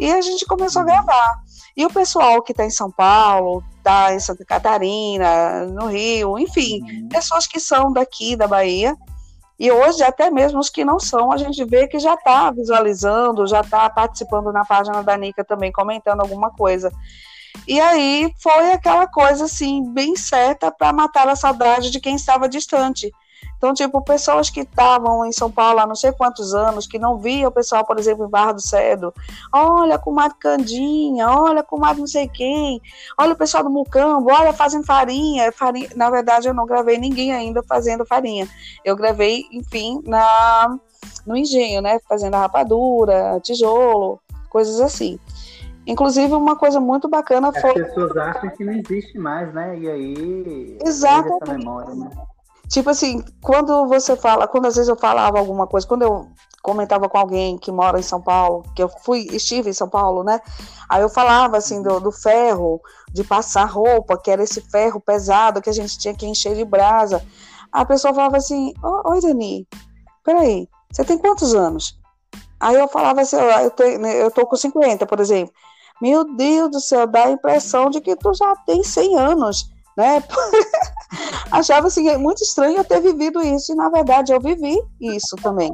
E 0.00 0.10
a 0.12 0.20
gente 0.20 0.44
começou 0.46 0.82
a 0.82 0.84
uhum. 0.84 0.90
gravar. 0.90 1.38
E 1.76 1.86
o 1.86 1.90
pessoal 1.90 2.42
que 2.42 2.50
está 2.50 2.64
em 2.64 2.70
São 2.70 2.90
Paulo, 2.90 3.62
está 3.76 4.12
em 4.12 4.18
Santa 4.18 4.44
Catarina, 4.44 5.64
no 5.66 5.86
Rio, 5.86 6.38
enfim, 6.38 6.80
uhum. 6.82 7.08
pessoas 7.08 7.46
que 7.46 7.60
são 7.60 7.92
daqui 7.92 8.34
da 8.34 8.48
Bahia, 8.48 8.96
e 9.58 9.72
hoje, 9.72 10.04
até 10.04 10.30
mesmo 10.30 10.60
os 10.60 10.70
que 10.70 10.84
não 10.84 11.00
são, 11.00 11.32
a 11.32 11.36
gente 11.36 11.64
vê 11.64 11.88
que 11.88 11.98
já 11.98 12.14
está 12.14 12.50
visualizando, 12.50 13.46
já 13.46 13.60
está 13.60 13.90
participando 13.90 14.52
na 14.52 14.64
página 14.64 15.02
da 15.02 15.16
Nica 15.16 15.44
também, 15.44 15.72
comentando 15.72 16.20
alguma 16.20 16.50
coisa. 16.50 16.92
E 17.66 17.80
aí 17.80 18.32
foi 18.40 18.72
aquela 18.72 19.08
coisa 19.08 19.46
assim, 19.46 19.84
bem 19.92 20.14
certa 20.14 20.70
para 20.70 20.92
matar 20.92 21.28
a 21.28 21.34
saudade 21.34 21.90
de 21.90 21.98
quem 21.98 22.14
estava 22.14 22.48
distante. 22.48 23.10
Então, 23.58 23.74
tipo, 23.74 24.00
pessoas 24.02 24.48
que 24.48 24.60
estavam 24.60 25.26
em 25.26 25.32
São 25.32 25.50
Paulo 25.50 25.80
há 25.80 25.86
não 25.86 25.96
sei 25.96 26.12
quantos 26.12 26.54
anos, 26.54 26.86
que 26.86 26.98
não 26.98 27.18
via 27.18 27.48
o 27.48 27.52
pessoal, 27.52 27.84
por 27.84 27.98
exemplo, 27.98 28.24
em 28.24 28.30
Barra 28.30 28.52
do 28.52 28.62
Cedo, 28.62 29.12
olha, 29.52 29.98
com 29.98 30.04
comadre 30.04 30.38
Candinha, 30.38 31.28
olha, 31.28 31.62
com 31.62 31.76
comadre 31.76 32.00
não 32.00 32.06
sei 32.06 32.28
quem, 32.28 32.80
olha 33.18 33.32
o 33.32 33.36
pessoal 33.36 33.64
do 33.64 33.70
Mucambo, 33.70 34.30
olha, 34.30 34.52
fazendo 34.52 34.86
farinha, 34.86 35.50
farinha. 35.52 35.88
Na 35.96 36.08
verdade, 36.08 36.48
eu 36.48 36.54
não 36.54 36.66
gravei 36.66 36.98
ninguém 36.98 37.32
ainda 37.32 37.62
fazendo 37.62 38.06
farinha. 38.06 38.48
Eu 38.84 38.94
gravei, 38.94 39.44
enfim, 39.52 40.00
na 40.04 40.78
no 41.26 41.36
engenho, 41.36 41.82
né? 41.82 41.98
Fazendo 42.08 42.34
a 42.34 42.40
rapadura, 42.40 43.38
tijolo, 43.42 44.20
coisas 44.48 44.80
assim. 44.80 45.18
Inclusive, 45.86 46.32
uma 46.34 46.56
coisa 46.56 46.80
muito 46.80 47.08
bacana 47.08 47.52
foi. 47.52 47.70
As 47.70 47.88
pessoas 47.88 48.16
acham 48.16 48.50
que 48.50 48.64
não 48.64 48.72
existe 48.72 49.18
mais, 49.18 49.52
né? 49.54 49.78
E 49.78 49.88
aí. 49.88 50.78
Exatamente. 50.84 51.42
Essa 51.42 51.58
memória, 51.58 51.94
né? 51.94 52.10
Tipo 52.68 52.90
assim, 52.90 53.24
quando 53.42 53.86
você 53.86 54.14
fala, 54.14 54.46
quando 54.46 54.66
às 54.66 54.76
vezes 54.76 54.88
eu 54.88 54.96
falava 54.96 55.38
alguma 55.38 55.66
coisa, 55.66 55.86
quando 55.86 56.02
eu 56.02 56.28
comentava 56.62 57.08
com 57.08 57.16
alguém 57.16 57.56
que 57.56 57.72
mora 57.72 57.98
em 57.98 58.02
São 58.02 58.20
Paulo, 58.20 58.62
que 58.76 58.82
eu 58.82 58.88
fui, 58.88 59.26
estive 59.32 59.70
em 59.70 59.72
São 59.72 59.88
Paulo, 59.88 60.22
né? 60.22 60.38
Aí 60.88 61.00
eu 61.00 61.08
falava 61.08 61.56
assim 61.56 61.82
do, 61.82 61.98
do 61.98 62.12
ferro, 62.12 62.80
de 63.12 63.24
passar 63.24 63.64
roupa, 63.64 64.18
que 64.18 64.30
era 64.30 64.42
esse 64.42 64.60
ferro 64.60 65.00
pesado 65.00 65.62
que 65.62 65.70
a 65.70 65.72
gente 65.72 65.98
tinha 65.98 66.14
que 66.14 66.26
encher 66.26 66.54
de 66.54 66.64
brasa. 66.64 67.24
A 67.72 67.84
pessoa 67.86 68.12
falava 68.12 68.36
assim: 68.36 68.74
Oi, 68.82 69.20
Dani, 69.20 69.66
peraí, 70.22 70.68
você 70.92 71.04
tem 71.04 71.16
quantos 71.16 71.54
anos? 71.54 71.98
Aí 72.60 72.76
eu 72.76 72.88
falava 72.88 73.20
assim: 73.20 73.36
eu, 73.36 73.70
tenho, 73.70 73.98
né, 73.98 74.22
eu 74.22 74.30
tô 74.30 74.46
com 74.46 74.56
50, 74.56 75.06
por 75.06 75.20
exemplo. 75.20 75.54
Meu 76.00 76.24
Deus 76.36 76.70
do 76.70 76.80
céu, 76.80 77.06
dá 77.06 77.24
a 77.24 77.30
impressão 77.30 77.90
de 77.90 78.00
que 78.00 78.14
tu 78.14 78.32
já 78.34 78.54
tem 78.66 78.84
100 78.84 79.18
anos, 79.18 79.70
né? 79.98 80.22
achava 81.50 81.88
assim, 81.88 82.16
muito 82.18 82.40
estranho 82.42 82.76
eu 82.76 82.84
ter 82.84 83.00
vivido 83.00 83.42
isso, 83.42 83.72
e 83.72 83.74
na 83.74 83.90
verdade 83.90 84.32
eu 84.32 84.40
vivi 84.40 84.80
isso 85.00 85.34
também. 85.42 85.72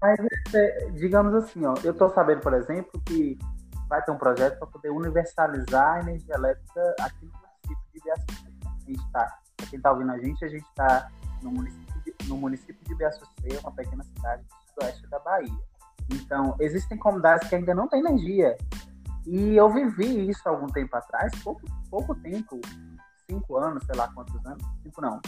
Mas, 0.00 0.18
é, 0.54 0.90
digamos 0.94 1.34
assim, 1.34 1.64
ó, 1.66 1.74
eu 1.84 1.92
tô 1.92 2.08
sabendo, 2.08 2.40
por 2.40 2.54
exemplo, 2.54 3.00
que 3.04 3.38
vai 3.86 4.02
ter 4.02 4.10
um 4.10 4.16
projeto 4.16 4.58
para 4.58 4.66
poder 4.66 4.90
universalizar 4.90 5.96
a 5.96 6.00
energia 6.00 6.34
elétrica 6.34 6.94
aqui 7.00 7.26
no 7.26 7.32
município 7.32 7.92
de 7.92 8.00
Biaçucê. 8.00 8.46
A 8.64 8.90
gente 8.90 9.06
está, 9.06 9.38
para 9.56 9.66
quem 9.66 9.76
está 9.76 9.92
ouvindo 9.92 10.12
a 10.12 10.18
gente, 10.18 10.44
a 10.44 10.48
gente 10.48 10.66
está 10.66 11.08
no 11.42 11.50
município 11.50 12.02
de, 12.02 12.28
no 12.28 12.36
município 12.36 12.76
de 12.82 13.58
uma 13.58 13.72
pequena 13.72 14.04
cidade 14.04 14.42
do 14.42 14.70
sudoeste 14.70 15.06
da 15.08 15.18
Bahia. 15.18 15.58
Então, 16.10 16.56
existem 16.60 16.96
comunidades 16.96 17.48
que 17.48 17.54
ainda 17.54 17.74
não 17.74 17.88
têm 17.88 18.00
energia. 18.00 18.56
E 19.26 19.56
eu 19.56 19.68
vivi 19.68 20.30
isso 20.30 20.48
algum 20.48 20.68
tempo 20.68 20.96
atrás, 20.96 21.32
pouco, 21.42 21.60
pouco 21.90 22.14
tempo, 22.14 22.60
cinco 23.30 23.56
anos, 23.56 23.84
sei 23.84 23.94
lá 23.96 24.08
quantos 24.08 24.44
anos, 24.46 24.62
cinco 24.82 25.00
não, 25.00 25.20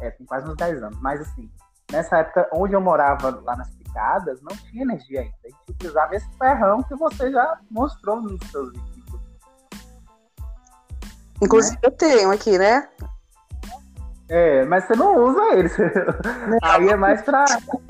é, 0.00 0.10
tem 0.10 0.26
quase 0.26 0.48
uns 0.48 0.56
dez 0.56 0.82
anos, 0.82 0.98
mas 1.00 1.20
assim, 1.20 1.50
nessa 1.90 2.18
época 2.18 2.48
onde 2.52 2.74
eu 2.74 2.80
morava 2.80 3.30
lá 3.44 3.56
nas 3.56 3.70
picadas, 3.70 4.40
não 4.42 4.56
tinha 4.56 4.82
energia 4.82 5.20
ainda, 5.20 5.34
a 5.44 5.48
gente 5.48 5.70
utilizava 5.70 6.14
esse 6.14 6.28
ferrão 6.38 6.82
que 6.82 6.94
você 6.94 7.30
já 7.30 7.58
mostrou 7.70 8.20
nos 8.20 8.40
seus 8.50 8.72
vídeos. 8.72 8.90
Inclusive 11.42 11.76
né? 11.76 11.80
eu 11.82 11.90
tenho 11.90 12.30
aqui, 12.30 12.58
né? 12.58 12.88
É, 14.28 14.64
mas 14.66 14.84
você 14.84 14.94
não 14.94 15.16
usa 15.16 15.42
ele. 15.54 15.68
Aí 16.62 16.88
é 16.88 16.96
mais 16.96 17.20
pra. 17.22 17.44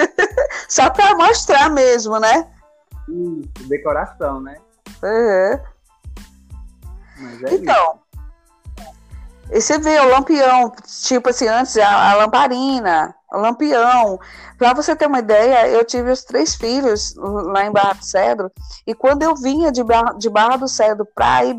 Só 0.69 0.89
pra 0.89 1.15
mostrar 1.15 1.69
mesmo, 1.69 2.19
né? 2.19 2.51
Isso, 3.09 3.69
decoração, 3.69 4.41
né? 4.41 4.57
Uhum. 5.03 5.71
É 7.47 7.55
então, 7.55 7.95
isso. 7.95 8.10
E 9.53 9.61
você 9.61 9.79
vê 9.79 9.99
o 9.99 10.09
lampião, 10.09 10.73
tipo 11.03 11.31
assim, 11.31 11.49
antes 11.49 11.77
a, 11.77 12.13
a 12.13 12.15
lamparina, 12.15 13.15
o 13.33 13.39
lampião. 13.39 14.19
Para 14.57 14.75
você 14.75 14.95
ter 14.95 15.07
uma 15.07 15.19
ideia, 15.19 15.69
eu 15.69 15.85
tive 15.85 16.11
os 16.11 16.23
três 16.23 16.55
filhos 16.55 17.15
lá 17.17 17.65
em 17.65 17.73
Barra 17.73 17.95
do 17.95 18.05
Cedro, 18.05 18.53
e 18.87 18.95
quando 18.95 19.23
eu 19.23 19.35
vinha 19.35 19.73
de 19.73 19.83
Barra, 19.83 20.13
de 20.13 20.29
Barra 20.29 20.57
do 20.57 20.69
Cedro 20.69 21.07
para 21.15 21.45
ir 21.45 21.57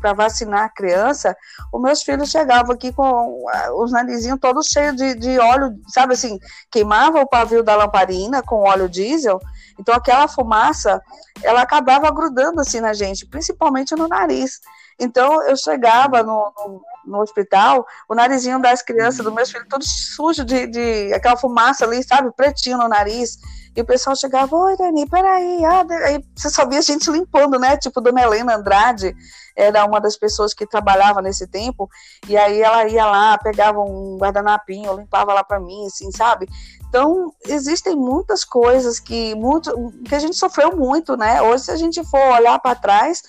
para 0.00 0.12
vacinar 0.12 0.64
a 0.64 0.68
criança, 0.68 1.36
os 1.72 1.80
meus 1.80 2.02
filhos 2.02 2.30
chegavam 2.30 2.72
aqui 2.72 2.92
com 2.92 3.44
os 3.76 3.92
narizinhos 3.92 4.40
todos 4.40 4.66
cheios 4.68 4.96
de, 4.96 5.14
de 5.14 5.38
óleo, 5.38 5.78
sabe 5.88 6.14
assim, 6.14 6.38
queimava 6.70 7.20
o 7.20 7.28
pavio 7.28 7.62
da 7.62 7.76
lamparina 7.76 8.42
com 8.42 8.66
óleo 8.66 8.88
diesel, 8.88 9.38
então 9.78 9.94
aquela 9.94 10.26
fumaça, 10.26 11.00
ela 11.42 11.62
acabava 11.62 12.10
grudando 12.10 12.60
assim 12.60 12.80
na 12.80 12.92
gente, 12.92 13.26
principalmente 13.26 13.94
no 13.94 14.08
nariz. 14.08 14.60
Então 15.00 15.42
eu 15.48 15.56
chegava 15.56 16.22
no, 16.22 16.52
no, 16.56 16.82
no 17.06 17.20
hospital, 17.20 17.86
o 18.08 18.14
narizinho 18.14 18.60
das 18.60 18.82
crianças, 18.82 19.24
dos 19.24 19.34
meus 19.34 19.50
filhos, 19.50 19.66
todo 19.68 19.84
sujo 19.84 20.44
de, 20.44 20.66
de 20.66 21.12
aquela 21.14 21.36
fumaça 21.36 21.84
ali, 21.84 22.02
sabe, 22.02 22.30
pretinho 22.32 22.78
no 22.78 22.88
nariz. 22.88 23.38
E 23.74 23.80
o 23.80 23.84
pessoal 23.84 24.16
chegava, 24.16 24.54
oi, 24.54 24.76
Dani, 24.76 25.08
peraí. 25.08 25.64
Ah, 25.64 25.86
aí 26.06 26.24
você 26.36 26.50
só 26.50 26.66
via 26.66 26.80
a 26.80 26.82
gente 26.82 27.08
limpando, 27.10 27.58
né? 27.58 27.76
Tipo, 27.76 28.00
Dona 28.00 28.20
Helena 28.20 28.56
Andrade 28.56 29.14
era 29.56 29.84
uma 29.84 30.00
das 30.00 30.16
pessoas 30.16 30.52
que 30.52 30.66
trabalhava 30.66 31.22
nesse 31.22 31.46
tempo. 31.46 31.88
E 32.28 32.36
aí 32.36 32.60
ela 32.60 32.88
ia 32.88 33.06
lá, 33.06 33.38
pegava 33.38 33.80
um 33.80 34.18
guardanapinho, 34.18 34.96
limpava 34.96 35.32
lá 35.32 35.44
para 35.44 35.60
mim, 35.60 35.86
assim, 35.86 36.10
sabe? 36.10 36.48
Então, 36.88 37.32
existem 37.46 37.94
muitas 37.94 38.44
coisas 38.44 38.98
que, 38.98 39.34
muito, 39.36 39.72
que 40.04 40.14
a 40.14 40.18
gente 40.18 40.36
sofreu 40.36 40.76
muito, 40.76 41.16
né? 41.16 41.40
Hoje, 41.40 41.64
se 41.64 41.70
a 41.70 41.76
gente 41.76 42.02
for 42.04 42.20
olhar 42.32 42.58
para 42.58 42.74
trás, 42.74 43.22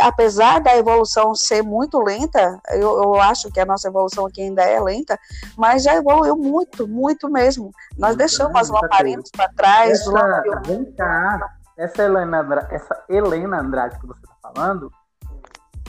apesar 0.00 0.60
da 0.60 0.76
evolução 0.76 1.34
ser 1.34 1.62
muito 1.62 2.00
lenta, 2.00 2.60
eu, 2.70 3.02
eu, 3.02 3.14
acho 3.20 3.50
que 3.50 3.60
a 3.60 3.64
nossa 3.64 3.88
evolução 3.88 4.26
aqui 4.26 4.42
ainda 4.42 4.62
é 4.62 4.80
lenta, 4.80 5.18
mas 5.56 5.82
já 5.82 5.94
evoluiu 5.94 6.36
muito, 6.36 6.86
muito 6.86 7.28
mesmo. 7.30 7.70
Nós 7.98 8.16
deixamos 8.16 8.54
as 8.56 8.68
lamparinas 8.68 9.30
para 9.30 9.48
trás. 9.50 10.00
Essa, 10.00 10.42
vem 10.66 10.84
cá, 10.92 11.50
essa 11.76 12.02
Helena, 12.02 12.68
essa 12.70 13.04
Helena 13.08 13.60
Andrade 13.60 13.98
que 13.98 14.06
você 14.06 14.20
está 14.20 14.52
falando 14.52 14.90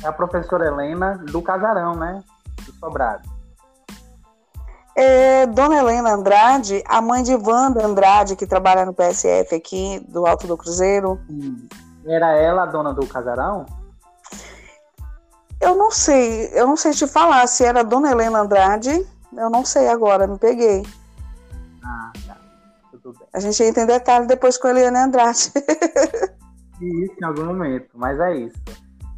é 0.03 0.07
a 0.07 0.13
professora 0.13 0.67
Helena 0.67 1.17
do 1.31 1.41
Casarão, 1.41 1.95
né? 1.95 2.23
Do 2.65 2.73
Sobrado. 2.73 3.35
É, 4.97 5.45
Dona 5.47 5.75
Helena 5.75 6.13
Andrade, 6.13 6.81
a 6.87 7.01
mãe 7.01 7.21
de 7.21 7.35
Wanda 7.35 7.85
Andrade, 7.85 8.35
que 8.35 8.47
trabalha 8.47 8.85
no 8.85 8.93
PSF 8.93 9.53
aqui, 9.53 9.99
do 10.07 10.25
Alto 10.25 10.47
do 10.47 10.55
Cruzeiro. 10.55 11.19
Era 12.05 12.31
ela 12.37 12.63
a 12.63 12.65
dona 12.65 12.93
do 12.93 13.05
casarão? 13.05 13.65
Eu 15.65 15.75
não 15.75 15.89
sei, 15.89 16.47
eu 16.53 16.67
não 16.67 16.77
sei 16.77 16.91
te 16.91 17.07
falar 17.07 17.47
se 17.47 17.65
era 17.65 17.83
Dona 17.83 18.11
Helena 18.11 18.41
Andrade, 18.41 19.03
eu 19.35 19.49
não 19.49 19.65
sei 19.65 19.87
agora, 19.87 20.27
me 20.27 20.37
peguei. 20.37 20.85
Ah, 21.83 22.13
tá. 22.27 22.37
Tudo 22.91 23.17
bem. 23.17 23.27
A 23.33 23.39
gente 23.39 23.63
entra 23.63 23.81
em 23.81 23.87
detalhe 23.87 24.27
depois 24.27 24.59
com 24.59 24.67
a 24.67 24.69
Helena 24.69 25.05
Andrade. 25.05 25.51
isso 26.79 27.15
em 27.19 27.25
algum 27.25 27.45
momento, 27.45 27.89
mas 27.95 28.19
é 28.19 28.35
isso. 28.35 28.61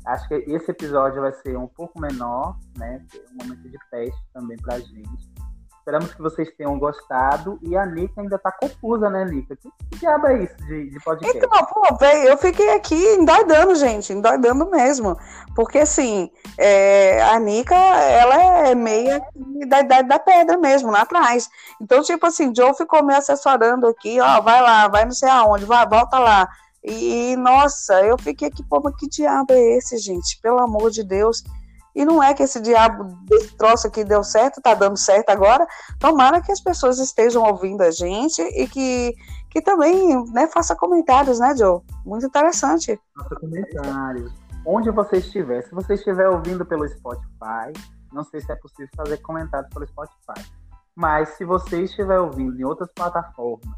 Acho 0.05 0.25
que 0.29 0.35
esse 0.35 0.71
episódio 0.71 1.21
vai 1.21 1.33
ser 1.33 1.57
um 1.57 1.67
pouco 1.67 1.99
menor, 1.99 2.57
né? 2.77 3.05
Um 3.33 3.43
momento 3.43 3.69
de 3.69 3.77
teste 3.91 4.21
também 4.33 4.55
pra 4.55 4.79
gente. 4.79 5.29
Esperamos 5.87 6.13
que 6.13 6.21
vocês 6.21 6.49
tenham 6.57 6.77
gostado. 6.77 7.57
E 7.61 7.77
a 7.77 7.85
Nica 7.85 8.19
ainda 8.19 8.37
tá 8.37 8.51
confusa, 8.51 9.09
né, 9.09 9.23
Nica? 9.23 9.55
Que, 9.55 9.69
que 9.89 9.99
diabo 9.99 10.27
é 10.27 10.43
isso 10.43 10.57
de, 10.57 10.89
de 10.89 10.99
podcast? 10.99 11.37
Então, 11.37 11.65
pô, 11.65 11.95
véio, 11.95 12.27
eu 12.27 12.37
fiquei 12.37 12.71
aqui 12.71 13.15
endoidando, 13.15 13.73
gente, 13.73 14.11
endoidando 14.11 14.69
mesmo. 14.69 15.17
Porque, 15.55 15.79
assim, 15.79 16.29
é, 16.57 17.21
a 17.23 17.39
Nica, 17.39 17.73
ela 17.73 18.35
é 18.67 18.75
meia 18.75 19.25
da 19.65 19.79
idade 19.79 20.09
da 20.09 20.19
pedra 20.19 20.57
mesmo, 20.57 20.91
lá 20.91 21.03
atrás. 21.03 21.49
Então, 21.79 22.03
tipo 22.03 22.27
assim, 22.27 22.53
Joe 22.53 22.73
ficou 22.75 23.01
me 23.01 23.15
assessorando 23.15 23.87
aqui, 23.87 24.19
ó, 24.19 24.41
vai 24.41 24.61
lá, 24.61 24.89
vai 24.89 25.05
não 25.05 25.13
sei 25.13 25.29
aonde, 25.29 25.63
vai, 25.63 25.87
volta 25.87 26.19
lá. 26.19 26.49
E, 26.83 27.37
nossa, 27.37 28.01
eu 28.01 28.17
fiquei 28.17 28.49
aqui, 28.49 28.61
pô, 28.61 28.81
mas 28.83 28.93
que 28.97 29.07
diabo 29.07 29.53
é 29.53 29.77
esse, 29.77 29.97
gente? 29.99 30.37
Pelo 30.41 30.59
amor 30.59 30.91
de 30.91 31.01
Deus. 31.01 31.45
E 31.97 32.05
não 32.05 32.21
é 32.21 32.31
que 32.31 32.43
esse 32.43 32.61
diabo 32.61 33.05
desse 33.23 33.57
troço 33.57 33.87
aqui 33.87 34.03
deu 34.03 34.23
certo, 34.23 34.61
tá 34.61 34.75
dando 34.75 34.95
certo 34.95 35.31
agora. 35.31 35.65
Tomara 35.99 36.39
que 36.39 36.51
as 36.51 36.61
pessoas 36.61 36.99
estejam 36.99 37.41
ouvindo 37.41 37.81
a 37.81 37.89
gente 37.89 38.39
e 38.39 38.67
que, 38.67 39.15
que 39.49 39.59
também 39.63 40.23
né, 40.31 40.45
faça 40.45 40.75
comentários, 40.75 41.39
né, 41.39 41.57
Joe? 41.57 41.81
Muito 42.05 42.27
interessante. 42.27 43.01
Faça 43.17 43.35
comentários. 43.37 44.31
Onde 44.63 44.91
você 44.91 45.17
estiver, 45.17 45.63
se 45.63 45.73
você 45.73 45.95
estiver 45.95 46.29
ouvindo 46.29 46.63
pelo 46.63 46.87
Spotify, 46.87 47.73
não 48.13 48.23
sei 48.23 48.41
se 48.41 48.51
é 48.51 48.55
possível 48.57 48.89
fazer 48.95 49.17
comentários 49.17 49.73
pelo 49.73 49.87
Spotify. 49.87 50.47
Mas 50.95 51.29
se 51.29 51.45
você 51.45 51.81
estiver 51.81 52.19
ouvindo 52.19 52.61
em 52.61 52.63
outras 52.63 52.91
plataformas, 52.93 53.75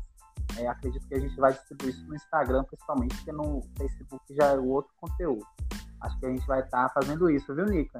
é, 0.57 0.67
acredito 0.67 1.07
que 1.07 1.15
a 1.15 1.19
gente 1.21 1.37
vai 1.37 1.53
distribuir 1.53 1.91
isso 1.91 2.05
no 2.05 2.15
Instagram, 2.15 2.65
principalmente, 2.65 3.15
porque 3.15 3.31
no 3.31 3.61
Facebook 3.77 4.23
já 4.31 4.47
é 4.47 4.57
o 4.57 4.67
outro 4.67 4.91
conteúdo. 4.99 5.45
Acho 6.01 6.19
que 6.19 6.25
a 6.25 6.29
gente 6.29 6.47
vai 6.47 6.61
estar 6.61 6.87
tá 6.87 6.93
fazendo 6.93 7.29
isso, 7.29 7.53
viu, 7.53 7.65
Nica? 7.65 7.99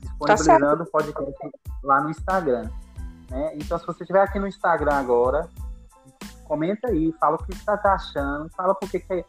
Disponibilizando 0.00 0.82
o 0.82 0.86
podcast 0.86 1.34
lá 1.82 2.00
no 2.00 2.10
Instagram. 2.10 2.70
Né? 3.30 3.52
Então, 3.54 3.78
se 3.78 3.86
você 3.86 4.02
estiver 4.02 4.22
aqui 4.22 4.38
no 4.38 4.46
Instagram 4.46 4.94
agora, 4.94 5.48
comenta 6.44 6.88
aí, 6.88 7.12
fala 7.20 7.36
o 7.36 7.38
que 7.38 7.54
você 7.54 7.70
está 7.70 7.94
achando, 7.94 8.48
fala 8.56 8.74
por 8.74 8.88
que, 8.88 9.00
que 9.00 9.24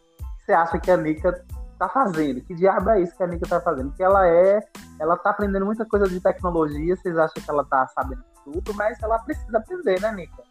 você 0.45 0.53
acha 0.53 0.79
que 0.79 0.89
a 0.89 0.97
Nica 0.97 1.43
está 1.73 1.89
fazendo, 1.89 2.41
que 2.41 2.55
diabo 2.55 2.89
é 2.91 3.01
isso 3.01 3.15
que 3.15 3.23
a 3.23 3.27
Nica 3.27 3.45
está 3.45 3.59
fazendo, 3.59 3.91
que 3.91 4.03
ela 4.03 4.27
é, 4.27 4.59
ela 4.99 5.15
está 5.15 5.31
aprendendo 5.31 5.65
muita 5.65 5.85
coisa 5.85 6.07
de 6.07 6.19
tecnologia, 6.19 6.95
vocês 6.95 7.17
acham 7.17 7.43
que 7.43 7.49
ela 7.49 7.63
está 7.63 7.87
sabendo 7.87 8.23
tudo, 8.43 8.73
mas 8.73 9.01
ela 9.01 9.19
precisa 9.19 9.57
aprender, 9.57 9.99
né, 10.01 10.11
Nica? 10.11 10.43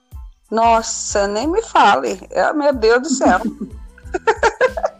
Nossa, 0.51 1.27
nem 1.27 1.49
me 1.49 1.63
fale, 1.63 2.21
é, 2.31 2.53
meu 2.53 2.73
Deus 2.73 3.03
do 3.03 3.09
céu. 3.09 3.41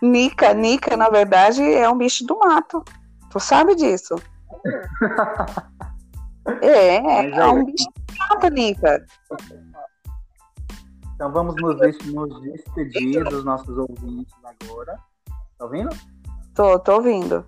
Nica, 0.00 0.52
Nica, 0.54 0.96
na 0.96 1.08
verdade, 1.08 1.62
é 1.62 1.88
um 1.88 1.96
bicho 1.96 2.26
do 2.26 2.38
mato. 2.38 2.84
Tu 3.30 3.40
sabe 3.40 3.74
disso? 3.74 4.14
é, 6.62 6.96
é 7.30 7.46
um 7.46 7.64
bicho 7.64 7.84
do 7.84 8.18
mato, 8.18 8.48
Nica. 8.48 9.04
Então 11.14 11.32
vamos 11.32 11.54
nos, 11.56 11.76
nos 12.06 12.42
despedir 12.42 13.24
dos 13.24 13.44
nossos 13.44 13.76
ouvintes 13.78 14.34
agora. 14.44 14.98
Tá 15.58 15.64
ouvindo? 15.64 15.90
Tô, 16.54 16.78
tô 16.78 16.94
ouvindo. 16.96 17.44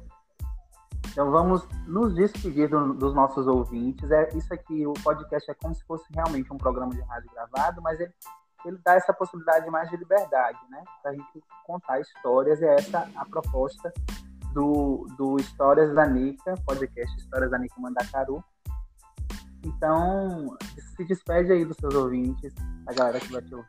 Então 1.11 1.31
vamos 1.31 1.67
nos 1.87 2.15
despedir 2.15 2.69
do, 2.69 2.95
dos 2.95 3.15
nossos 3.15 3.47
ouvintes. 3.47 4.11
É, 4.11 4.29
isso 4.35 4.53
aqui, 4.53 4.87
o 4.87 4.93
podcast 4.93 5.51
é 5.51 5.55
como 5.55 5.75
se 5.75 5.85
fosse 5.85 6.05
realmente 6.15 6.53
um 6.53 6.59
programa 6.59 6.93
de 6.93 7.01
rádio 7.01 7.31
gravado, 7.33 7.81
mas 7.83 7.99
ele 7.99 8.13
ele 8.67 8.79
dá 8.85 8.95
essa 8.95 9.13
possibilidade 9.13 9.71
mais 9.71 9.89
de 9.89 9.97
liberdade, 9.97 10.59
né? 10.69 10.83
Para 11.01 11.13
a 11.13 11.15
gente 11.15 11.43
contar 11.65 12.01
histórias, 12.01 12.61
é 12.61 12.75
essa 12.75 13.09
a 13.15 13.25
proposta 13.25 13.93
do, 14.53 15.07
do 15.17 15.37
Histórias 15.37 15.95
da 15.95 16.07
Nica, 16.07 16.55
podcast 16.67 17.17
Histórias 17.17 17.51
da 17.51 17.59
Nica 17.59 17.81
Mandacaru. 17.81 18.43
Então, 19.65 20.57
se 20.97 21.05
despede 21.05 21.53
aí 21.53 21.65
dos 21.65 21.77
seus 21.77 21.95
ouvintes, 21.95 22.53
a 22.87 22.93
galera 22.93 23.21
que 23.21 23.33
vai 23.33 23.43
te 23.43 23.55
ouvir. 23.55 23.69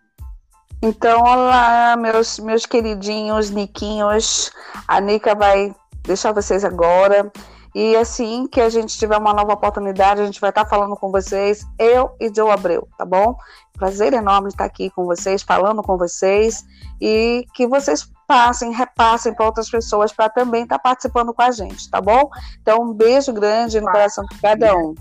Então, 0.81 1.21
olá, 1.21 1.95
meus, 1.95 2.39
meus 2.39 2.65
queridinhos 2.65 3.49
Niquinhos. 3.49 4.51
A 4.87 4.99
Nica 4.99 5.33
vai 5.35 5.75
deixar 6.03 6.31
vocês 6.31 6.63
agora. 6.63 7.31
E 7.75 7.95
assim 7.95 8.47
que 8.47 8.61
a 8.61 8.69
gente 8.69 8.97
tiver 8.97 9.17
uma 9.17 9.33
nova 9.33 9.53
oportunidade, 9.53 10.21
a 10.21 10.25
gente 10.25 10.41
vai 10.41 10.49
estar 10.49 10.65
falando 10.65 10.95
com 10.95 11.11
vocês, 11.11 11.65
eu 11.77 12.15
e 12.19 12.31
Joe 12.33 12.49
Abreu, 12.49 12.87
tá 12.97 13.05
bom? 13.05 13.35
Prazer 13.73 14.13
enorme 14.13 14.47
estar 14.47 14.65
aqui 14.65 14.89
com 14.89 15.05
vocês, 15.05 15.43
falando 15.43 15.83
com 15.83 15.97
vocês 15.97 16.65
e 16.99 17.45
que 17.53 17.67
vocês 17.67 18.09
passem, 18.27 18.73
repassem 18.73 19.33
para 19.33 19.45
outras 19.45 19.69
pessoas 19.69 20.11
para 20.11 20.29
também 20.29 20.63
estar 20.63 20.79
participando 20.79 21.33
com 21.33 21.41
a 21.41 21.51
gente, 21.51 21.89
tá 21.89 22.01
bom? 22.01 22.29
Então, 22.61 22.81
um 22.81 22.93
beijo 22.93 23.31
grande 23.31 23.79
no 23.79 23.87
coração 23.87 24.25
de 24.25 24.39
cada 24.41 24.75
um. 24.75 24.93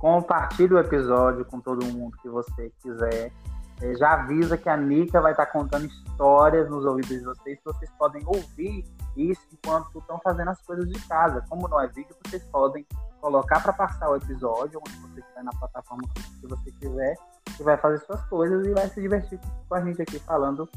Compartilhe 0.00 0.74
o 0.74 0.78
episódio 0.78 1.44
com 1.44 1.60
todo 1.60 1.84
mundo 1.86 2.16
que 2.22 2.28
você 2.28 2.70
quiser. 2.82 3.32
É, 3.80 3.94
já 3.96 4.14
avisa 4.14 4.56
que 4.56 4.68
a 4.68 4.76
Nica 4.76 5.20
vai 5.20 5.32
estar 5.32 5.46
contando 5.46 5.86
histórias 5.86 6.68
nos 6.70 6.84
ouvidos 6.84 7.10
de 7.10 7.24
vocês, 7.24 7.58
que 7.58 7.64
vocês 7.64 7.90
podem 7.98 8.22
ouvir 8.26 8.84
isso 9.16 9.42
enquanto 9.52 9.98
estão 9.98 10.18
fazendo 10.22 10.50
as 10.50 10.60
coisas 10.62 10.88
de 10.88 10.98
casa. 11.06 11.44
Como 11.48 11.68
não 11.68 11.80
é 11.80 11.86
vídeo, 11.88 12.14
vocês 12.24 12.42
podem 12.44 12.86
colocar 13.20 13.60
para 13.60 13.72
passar 13.72 14.10
o 14.10 14.16
episódio, 14.16 14.80
onde 14.80 14.96
você 14.98 15.20
estiver 15.20 15.42
na 15.42 15.52
plataforma 15.52 16.02
que 16.14 16.46
você 16.46 16.70
quiser, 16.72 17.16
e 17.58 17.62
vai 17.62 17.76
fazer 17.76 17.98
suas 18.04 18.22
coisas 18.26 18.66
e 18.66 18.72
vai 18.72 18.88
se 18.88 19.00
divertir 19.00 19.40
com 19.68 19.74
a 19.74 19.80
gente 19.80 20.02
aqui 20.02 20.18
falando, 20.20 20.68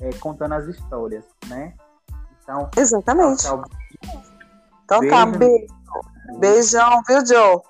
é, 0.00 0.10
contando 0.14 0.54
as 0.54 0.66
histórias, 0.66 1.24
né? 1.48 1.74
Então, 2.42 2.70
Exatamente. 2.76 3.42
Tchau, 3.42 3.62
tchau. 3.62 4.22
Então 4.84 5.08
tá, 5.08 5.26
beijo. 5.26 5.66
tá, 5.66 6.00
beijo. 6.26 6.40
Beijão, 6.40 7.02
viu, 7.06 7.26
Joe? 7.26 7.60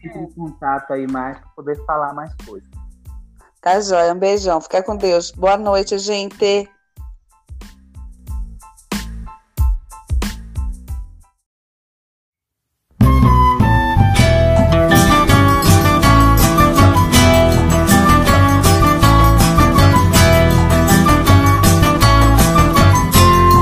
Fique 0.00 0.18
em 0.18 0.30
contato 0.32 0.92
aí 0.92 1.06
mais 1.06 1.38
para 1.38 1.48
poder 1.50 1.84
falar 1.84 2.12
mais 2.14 2.34
coisas. 2.44 2.68
Tá, 3.60 3.80
joia. 3.80 4.12
Um 4.12 4.18
beijão. 4.18 4.60
Fica 4.60 4.82
com 4.82 4.96
Deus. 4.96 5.30
Boa 5.30 5.56
noite, 5.56 5.96
gente. 5.98 6.68